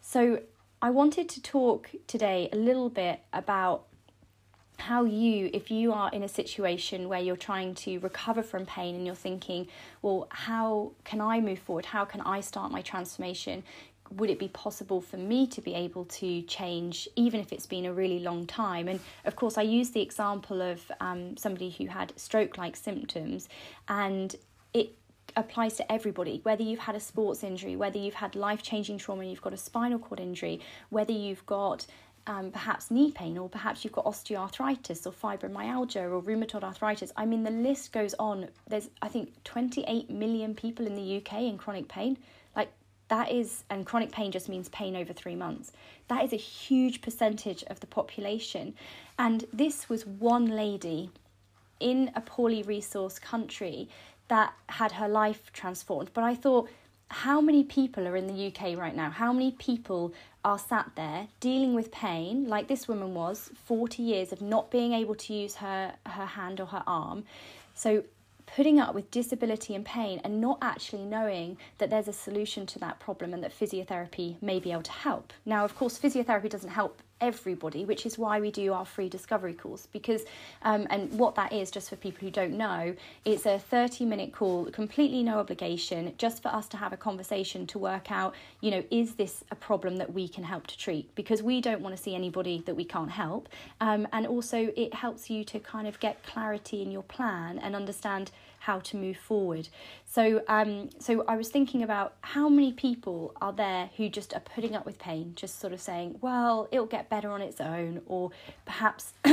So 0.00 0.40
I 0.82 0.90
wanted 0.90 1.28
to 1.30 1.42
talk 1.42 1.90
today 2.06 2.48
a 2.52 2.56
little 2.56 2.90
bit 2.90 3.20
about 3.32 3.84
how 4.78 5.04
you, 5.04 5.50
if 5.52 5.70
you 5.70 5.92
are 5.92 6.10
in 6.10 6.22
a 6.22 6.28
situation 6.28 7.08
where 7.08 7.20
you're 7.20 7.36
trying 7.36 7.74
to 7.74 7.98
recover 7.98 8.42
from 8.42 8.66
pain 8.66 8.94
and 8.94 9.06
you're 9.06 9.14
thinking, 9.14 9.68
well, 10.02 10.28
how 10.30 10.92
can 11.04 11.20
I 11.20 11.40
move 11.40 11.58
forward? 11.58 11.86
How 11.86 12.04
can 12.04 12.20
I 12.20 12.40
start 12.40 12.70
my 12.70 12.82
transformation? 12.82 13.64
Would 14.12 14.30
it 14.30 14.38
be 14.38 14.48
possible 14.48 15.00
for 15.00 15.16
me 15.16 15.46
to 15.48 15.60
be 15.60 15.74
able 15.74 16.04
to 16.04 16.42
change, 16.42 17.08
even 17.16 17.40
if 17.40 17.52
it's 17.52 17.66
been 17.66 17.86
a 17.86 17.92
really 17.92 18.20
long 18.20 18.46
time? 18.46 18.86
And 18.86 19.00
of 19.24 19.34
course, 19.34 19.58
I 19.58 19.62
use 19.62 19.90
the 19.90 20.02
example 20.02 20.62
of 20.62 20.80
um, 21.00 21.36
somebody 21.36 21.70
who 21.70 21.86
had 21.86 22.12
stroke 22.16 22.56
like 22.56 22.76
symptoms, 22.76 23.48
and 23.88 24.36
it 24.72 24.94
applies 25.36 25.74
to 25.76 25.92
everybody, 25.92 26.40
whether 26.44 26.62
you've 26.62 26.80
had 26.80 26.94
a 26.94 27.00
sports 27.00 27.42
injury, 27.42 27.76
whether 27.76 27.98
you've 27.98 28.14
had 28.14 28.36
life 28.36 28.62
changing 28.62 28.98
trauma, 28.98 29.24
you've 29.24 29.42
got 29.42 29.52
a 29.52 29.56
spinal 29.56 29.98
cord 29.98 30.20
injury, 30.20 30.60
whether 30.90 31.12
you've 31.12 31.44
got 31.46 31.86
um, 32.26 32.50
perhaps 32.50 32.90
knee 32.90 33.12
pain, 33.12 33.38
or 33.38 33.48
perhaps 33.48 33.84
you've 33.84 33.92
got 33.92 34.04
osteoarthritis 34.04 35.06
or 35.06 35.12
fibromyalgia 35.12 36.10
or 36.10 36.20
rheumatoid 36.22 36.64
arthritis. 36.64 37.12
I 37.16 37.24
mean, 37.24 37.44
the 37.44 37.50
list 37.50 37.92
goes 37.92 38.14
on. 38.18 38.48
There's, 38.68 38.90
I 39.02 39.08
think, 39.08 39.32
28 39.44 40.10
million 40.10 40.54
people 40.54 40.86
in 40.86 40.96
the 40.96 41.16
UK 41.18 41.42
in 41.42 41.58
chronic 41.58 41.88
pain. 41.88 42.18
Like, 42.56 42.70
that 43.08 43.30
is, 43.30 43.62
and 43.70 43.86
chronic 43.86 44.10
pain 44.10 44.32
just 44.32 44.48
means 44.48 44.68
pain 44.70 44.96
over 44.96 45.12
three 45.12 45.36
months. 45.36 45.72
That 46.08 46.24
is 46.24 46.32
a 46.32 46.36
huge 46.36 47.00
percentage 47.00 47.62
of 47.64 47.78
the 47.80 47.86
population. 47.86 48.74
And 49.18 49.44
this 49.52 49.88
was 49.88 50.04
one 50.06 50.46
lady 50.46 51.10
in 51.78 52.10
a 52.14 52.20
poorly 52.20 52.64
resourced 52.64 53.20
country 53.20 53.88
that 54.28 54.52
had 54.68 54.92
her 54.92 55.08
life 55.08 55.52
transformed. 55.52 56.10
But 56.12 56.24
I 56.24 56.34
thought, 56.34 56.68
how 57.08 57.40
many 57.40 57.62
people 57.62 58.08
are 58.08 58.16
in 58.16 58.26
the 58.26 58.46
UK 58.48 58.76
right 58.76 58.94
now? 58.94 59.10
How 59.10 59.32
many 59.32 59.52
people 59.52 60.12
are 60.46 60.60
sat 60.60 60.92
there 60.94 61.26
dealing 61.40 61.74
with 61.74 61.90
pain, 61.90 62.46
like 62.46 62.68
this 62.68 62.86
woman 62.86 63.14
was, 63.14 63.50
40 63.64 64.00
years 64.00 64.32
of 64.32 64.40
not 64.40 64.70
being 64.70 64.92
able 64.92 65.16
to 65.16 65.34
use 65.34 65.56
her, 65.56 65.94
her 66.06 66.24
hand 66.24 66.60
or 66.60 66.66
her 66.66 66.84
arm? 66.86 67.24
So, 67.74 68.04
putting 68.46 68.78
up 68.78 68.94
with 68.94 69.10
disability 69.10 69.74
and 69.74 69.84
pain 69.84 70.20
and 70.22 70.40
not 70.40 70.58
actually 70.62 71.04
knowing 71.04 71.58
that 71.78 71.90
there's 71.90 72.06
a 72.06 72.12
solution 72.12 72.64
to 72.64 72.78
that 72.78 73.00
problem 73.00 73.34
and 73.34 73.42
that 73.42 73.58
physiotherapy 73.58 74.40
may 74.40 74.60
be 74.60 74.70
able 74.70 74.84
to 74.84 74.92
help. 74.92 75.32
Now, 75.44 75.64
of 75.64 75.74
course, 75.74 75.98
physiotherapy 75.98 76.48
doesn't 76.48 76.70
help 76.70 77.02
everybody, 77.20 77.84
which 77.84 78.04
is 78.04 78.18
why 78.18 78.40
we 78.40 78.50
do 78.50 78.72
our 78.72 78.84
free 78.84 79.08
discovery 79.08 79.54
course. 79.54 79.86
Because, 79.92 80.24
um, 80.62 80.86
and 80.90 81.12
what 81.18 81.34
that 81.36 81.52
is, 81.52 81.70
just 81.70 81.88
for 81.88 81.96
people 81.96 82.20
who 82.20 82.30
don't 82.30 82.56
know, 82.56 82.94
it's 83.24 83.46
a 83.46 83.58
30 83.58 84.04
minute 84.04 84.32
call, 84.32 84.66
completely 84.66 85.22
no 85.22 85.38
obligation, 85.38 86.12
just 86.18 86.42
for 86.42 86.48
us 86.48 86.68
to 86.68 86.76
have 86.76 86.92
a 86.92 86.96
conversation 86.96 87.66
to 87.68 87.78
work 87.78 88.10
out, 88.10 88.34
you 88.60 88.70
know, 88.70 88.84
is 88.90 89.14
this 89.14 89.44
a 89.50 89.54
problem 89.54 89.96
that 89.96 90.12
we 90.12 90.28
can 90.28 90.44
help 90.44 90.66
to 90.66 90.78
treat? 90.78 91.14
Because 91.14 91.42
we 91.42 91.60
don't 91.60 91.80
want 91.80 91.96
to 91.96 92.02
see 92.02 92.14
anybody 92.14 92.62
that 92.66 92.74
we 92.74 92.84
can't 92.84 93.10
help. 93.10 93.48
Um, 93.80 94.06
and 94.12 94.26
also, 94.26 94.72
it 94.76 94.94
helps 94.94 95.30
you 95.30 95.44
to 95.44 95.58
kind 95.58 95.86
of 95.86 95.98
get 96.00 96.22
clarity 96.22 96.82
in 96.82 96.90
your 96.90 97.02
plan 97.02 97.58
and 97.58 97.74
understand 97.74 98.30
how 98.66 98.80
to 98.80 98.96
move 98.96 99.16
forward. 99.16 99.68
So, 100.04 100.42
um, 100.48 100.90
so 100.98 101.24
I 101.28 101.36
was 101.36 101.48
thinking 101.48 101.84
about 101.84 102.14
how 102.22 102.48
many 102.48 102.72
people 102.72 103.32
are 103.40 103.52
there 103.52 103.90
who 103.96 104.08
just 104.08 104.34
are 104.34 104.40
putting 104.40 104.74
up 104.74 104.84
with 104.84 104.98
pain, 104.98 105.34
just 105.36 105.60
sort 105.60 105.72
of 105.72 105.80
saying, 105.80 106.18
"Well, 106.20 106.66
it'll 106.72 106.92
get 106.96 107.08
better 107.08 107.30
on 107.30 107.40
its 107.40 107.60
own," 107.60 108.02
or 108.06 108.32
perhaps. 108.64 109.14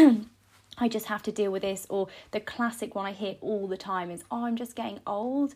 I 0.80 0.88
just 0.88 1.06
have 1.06 1.22
to 1.24 1.32
deal 1.32 1.52
with 1.52 1.62
this, 1.62 1.86
or 1.88 2.08
the 2.32 2.39
classic 2.39 2.96
one 2.96 3.06
I 3.06 3.12
hear 3.12 3.36
all 3.41 3.67
the 3.67 3.78
time 3.78 4.10
is, 4.10 4.24
oh, 4.32 4.46
I'm 4.46 4.56
just 4.56 4.76
getting 4.76 5.00
old. 5.06 5.54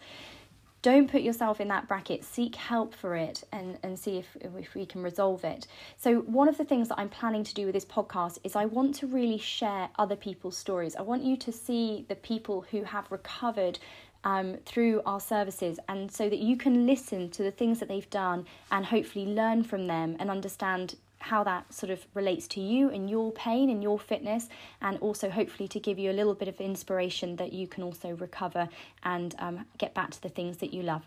Don't 0.88 1.12
put 1.12 1.22
yourself 1.22 1.60
in 1.60 1.68
that 1.68 1.90
bracket. 1.90 2.24
Seek 2.24 2.56
help 2.56 2.94
for 2.94 3.14
it 3.14 3.44
and, 3.52 3.78
and 3.84 4.00
see 4.00 4.20
if, 4.20 4.38
if 4.40 4.74
we 4.74 4.86
can 4.86 5.04
resolve 5.04 5.44
it. 5.44 5.68
So, 5.98 6.20
one 6.22 6.48
of 6.48 6.58
the 6.58 6.64
things 6.64 6.88
that 6.88 6.98
I'm 6.98 7.10
planning 7.10 7.44
to 7.44 7.54
do 7.54 7.66
with 7.66 7.74
this 7.74 7.84
podcast 7.84 8.38
is 8.46 8.56
I 8.56 8.64
want 8.64 8.96
to 8.96 9.06
really 9.06 9.38
share 9.38 9.90
other 10.00 10.16
people's 10.16 10.56
stories. 10.56 10.96
I 10.96 11.02
want 11.02 11.24
you 11.24 11.36
to 11.36 11.52
see 11.52 12.06
the 12.08 12.16
people 12.16 12.66
who 12.72 12.84
have 12.84 13.12
recovered 13.12 13.80
um, 14.24 14.60
through 14.66 15.02
our 15.06 15.20
services, 15.20 15.78
and 15.90 16.10
so 16.10 16.30
that 16.30 16.40
you 16.40 16.56
can 16.56 16.88
listen 16.88 17.32
to 17.32 17.44
the 17.44 17.52
things 17.52 17.82
that 17.82 17.90
they've 17.90 18.10
done 18.10 18.46
and 18.72 18.86
hopefully 18.86 19.26
learn 19.26 19.66
from 19.66 19.88
them 19.88 20.16
and 20.22 20.32
understand 20.32 20.96
how 21.20 21.44
that 21.44 21.74
sort 21.74 21.90
of 21.90 22.06
relates 22.14 22.48
to 22.50 22.62
you 22.62 22.90
and 22.90 23.10
your 23.10 23.32
pain 23.32 23.70
and 23.70 23.82
your 23.84 24.00
fitness, 24.00 24.50
and 24.82 24.98
also 25.00 25.30
hopefully 25.30 25.68
to 25.70 25.80
give 25.80 26.00
you 26.00 26.12
a 26.12 26.14
little 26.14 26.34
bit 26.34 26.48
of 26.48 26.60
inspiration 26.62 27.36
that 27.38 27.54
you 27.54 27.68
can 27.68 27.84
also 27.84 28.10
recover 28.16 28.70
and 29.04 29.36
um, 29.40 29.66
get 29.78 29.94
back 29.94 30.12
to 30.12 30.22
the 30.22 30.30
things 30.30 30.58
that 30.58 30.74
you 30.74 30.84
love. 30.84 31.04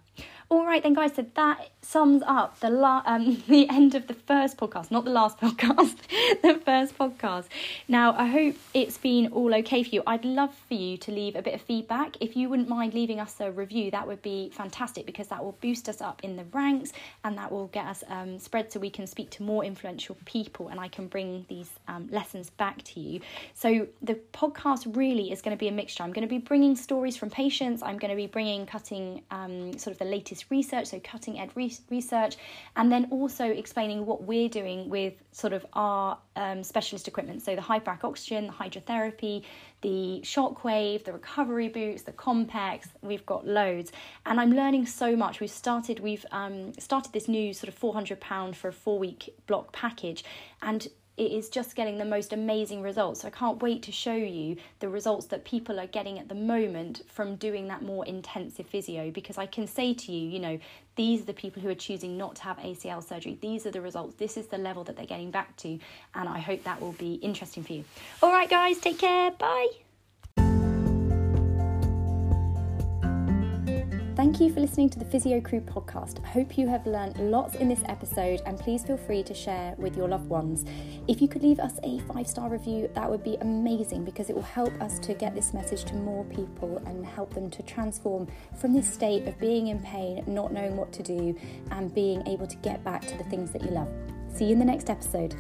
All 0.49 0.67
right, 0.67 0.83
then, 0.83 0.95
guys. 0.95 1.15
So 1.15 1.25
that 1.35 1.71
sums 1.81 2.23
up 2.27 2.59
the 2.61 2.71
la- 2.71 3.03
um, 3.07 3.43
the 3.49 3.69
end 3.69 3.95
of 3.95 4.09
the 4.09 4.15
first 4.15 4.57
podcast, 4.57 4.91
not 4.91 5.05
the 5.05 5.11
last 5.11 5.39
podcast, 5.41 5.97
the 6.43 6.61
first 6.65 6.99
podcast. 6.99 7.47
Now, 7.87 8.15
I 8.17 8.27
hope 8.27 8.57
it's 8.75 8.99
been 8.99 9.29
all 9.29 9.55
okay 9.57 9.83
for 9.83 9.91
you. 9.91 10.03
I'd 10.07 10.25
love 10.25 10.55
for 10.69 10.75
you 10.75 10.97
to 10.99 11.13
leave 11.13 11.37
a 11.37 11.43
bit 11.43 11.55
of 11.55 11.63
feedback. 11.63 12.17
If 12.21 12.37
you 12.37 12.49
wouldn't 12.49 12.69
mind 12.69 12.95
leaving 12.95 13.21
us 13.21 13.37
a 13.41 13.51
review, 13.51 13.91
that 13.93 14.07
would 14.07 14.23
be 14.23 14.51
fantastic 14.53 15.07
because 15.07 15.29
that 15.29 15.43
will 15.45 15.57
boost 15.61 15.89
us 15.89 16.01
up 16.01 16.21
in 16.25 16.37
the 16.37 16.45
ranks 16.53 16.93
and 17.23 17.39
that 17.39 17.53
will 17.53 17.69
get 17.69 17.87
us 17.87 18.03
um, 18.09 18.39
spread 18.39 18.73
so 18.73 18.81
we 18.81 18.91
can 18.91 19.07
speak 19.07 19.31
to 19.31 19.43
more 19.43 19.65
influential 19.65 20.10
people 20.25 20.69
and 20.69 20.81
I 20.81 20.89
can 20.89 21.07
bring 21.07 21.45
these 21.49 21.71
um, 21.89 22.09
lessons 22.11 22.51
back 22.51 22.83
to 22.83 23.01
you. 23.01 23.21
So 23.55 23.87
the 24.03 24.15
podcast 24.33 24.97
really 24.97 25.33
is 25.33 25.43
going 25.43 25.57
to 25.57 25.61
be 25.61 25.69
a 25.69 25.73
mixture. 25.73 26.03
I'm 26.03 26.13
going 26.13 26.27
to 26.27 26.29
be 26.29 26.39
bringing 26.39 26.77
stories 26.77 27.17
from 27.17 27.31
patients. 27.31 27.83
I'm 27.83 27.99
going 27.99 28.11
to 28.11 28.17
be 28.17 28.27
bringing 28.27 28.67
cutting 28.67 29.23
um, 29.31 29.77
sort 29.79 29.93
of 29.93 29.99
the 29.99 30.05
latest 30.05 30.47
research, 30.51 30.89
so 30.89 31.01
cutting 31.03 31.39
edge 31.39 31.51
re- 31.55 31.77
research, 31.91 32.37
and 32.77 32.91
then 32.91 33.09
also 33.11 33.45
explaining 33.45 34.07
what 34.07 34.23
we're 34.23 34.49
doing 34.49 34.89
with 34.89 35.15
sort 35.33 35.53
of 35.53 35.65
our 35.73 36.19
um, 36.41 36.65
specialist 36.65 37.07
equipment. 37.07 37.43
So 37.43 37.55
the 37.55 37.63
hyperbaric 37.63 38.03
oxygen, 38.03 38.47
the 38.47 38.53
hydrotherapy, 38.53 39.45
the 39.83 40.21
shockwave, 40.25 41.05
the 41.05 41.13
recovery 41.13 41.69
boots, 41.69 42.03
the 42.03 42.13
compacts. 42.13 42.89
We've 43.03 43.27
got 43.27 43.47
loads, 43.47 43.93
and 44.27 44.41
I'm 44.41 44.53
learning 44.53 44.87
so 44.87 45.15
much. 45.15 45.41
We've 45.41 45.51
started 45.51 46.01
we've 46.01 46.27
um, 46.33 46.73
started 46.79 47.13
this 47.13 47.29
new 47.29 47.53
sort 47.53 47.69
of 47.69 47.75
four 47.75 47.93
hundred 47.93 48.21
pound 48.21 48.57
for 48.57 48.69
a 48.69 48.73
four 48.73 48.99
week 48.99 49.23
block 49.47 49.73
package, 49.73 50.25
and 50.63 50.89
it 51.21 51.33
is 51.33 51.51
just 51.51 51.77
getting 51.77 51.99
the 51.99 52.05
most 52.07 52.33
amazing 52.33 52.81
results. 52.81 53.21
So 53.21 53.29
I 53.29 53.31
can't 53.31 53.61
wait 53.61 53.83
to 53.83 53.93
show 53.93 54.15
you 54.15 54.57
the 54.79 54.89
results 54.89 55.27
that 55.27 55.45
people 55.45 55.79
are 55.79 55.87
getting 55.87 56.19
at 56.19 56.31
the 56.31 56.35
moment 56.35 57.03
from 57.07 57.37
doing 57.37 57.69
that 57.69 57.83
more 57.83 58.07
intensive 58.07 58.67
physio 58.67 59.11
because 59.11 59.37
I 59.37 59.45
can 59.45 59.67
say 59.67 59.93
to 59.93 60.13
you, 60.13 60.31
you 60.31 60.39
know, 60.39 60.59
these 60.97 61.21
are 61.21 61.27
the 61.27 61.35
people 61.35 61.61
who 61.61 61.69
are 61.69 61.75
choosing 61.75 62.17
not 62.17 62.37
to 62.37 62.43
have 62.45 62.57
ACL 62.57 63.07
surgery. 63.07 63.37
These 63.39 63.67
are 63.67 63.71
the 63.71 63.83
results. 63.83 64.15
This 64.15 64.39
is 64.39 64.47
the 64.47 64.57
level 64.57 64.83
that 64.85 64.97
they're 64.97 65.05
getting 65.05 65.31
back 65.31 65.55
to. 65.59 65.79
And 66.15 66.27
I 66.27 66.39
hope 66.39 66.65
that 66.65 66.81
will 66.81 66.93
be 66.93 67.15
interesting 67.17 67.65
for 67.65 67.75
you. 67.75 67.85
All 68.23 68.33
right, 68.33 68.49
guys, 68.49 68.79
take 68.79 68.99
care. 68.99 69.31
Bye. 69.31 69.90
Thank 74.21 74.39
you 74.39 74.53
for 74.53 74.61
listening 74.61 74.91
to 74.91 74.99
the 74.99 75.07
Physio 75.07 75.41
Crew 75.41 75.63
podcast. 75.63 76.23
I 76.23 76.29
hope 76.29 76.59
you 76.59 76.69
have 76.69 76.87
learned 76.87 77.17
lots 77.31 77.55
in 77.55 77.69
this 77.69 77.81
episode 77.87 78.43
and 78.45 78.59
please 78.59 78.85
feel 78.85 78.99
free 78.99 79.23
to 79.23 79.33
share 79.33 79.75
with 79.79 79.97
your 79.97 80.09
loved 80.09 80.29
ones. 80.29 80.67
If 81.09 81.23
you 81.23 81.27
could 81.27 81.43
leave 81.43 81.59
us 81.59 81.81
a 81.83 82.01
five 82.01 82.27
star 82.27 82.51
review, 82.51 82.91
that 82.95 83.09
would 83.09 83.25
be 83.25 83.39
amazing 83.41 84.05
because 84.05 84.29
it 84.29 84.37
will 84.37 84.43
help 84.43 84.79
us 84.79 84.99
to 84.99 85.15
get 85.15 85.35
this 85.35 85.55
message 85.55 85.85
to 85.85 85.95
more 85.95 86.27
people 86.27 86.83
and 86.85 87.07
help 87.07 87.33
them 87.33 87.49
to 87.49 87.63
transform 87.63 88.29
from 88.61 88.75
this 88.75 88.93
state 88.93 89.27
of 89.27 89.39
being 89.39 89.69
in 89.69 89.79
pain, 89.79 90.23
not 90.27 90.53
knowing 90.53 90.77
what 90.77 90.93
to 90.93 91.03
do, 91.03 91.35
and 91.71 91.95
being 91.95 92.23
able 92.27 92.47
to 92.47 92.57
get 92.57 92.85
back 92.85 93.07
to 93.07 93.17
the 93.17 93.25
things 93.25 93.53
that 93.53 93.63
you 93.63 93.71
love. 93.71 93.89
See 94.35 94.45
you 94.45 94.53
in 94.53 94.59
the 94.59 94.67
next 94.67 94.91
episode. 94.91 95.35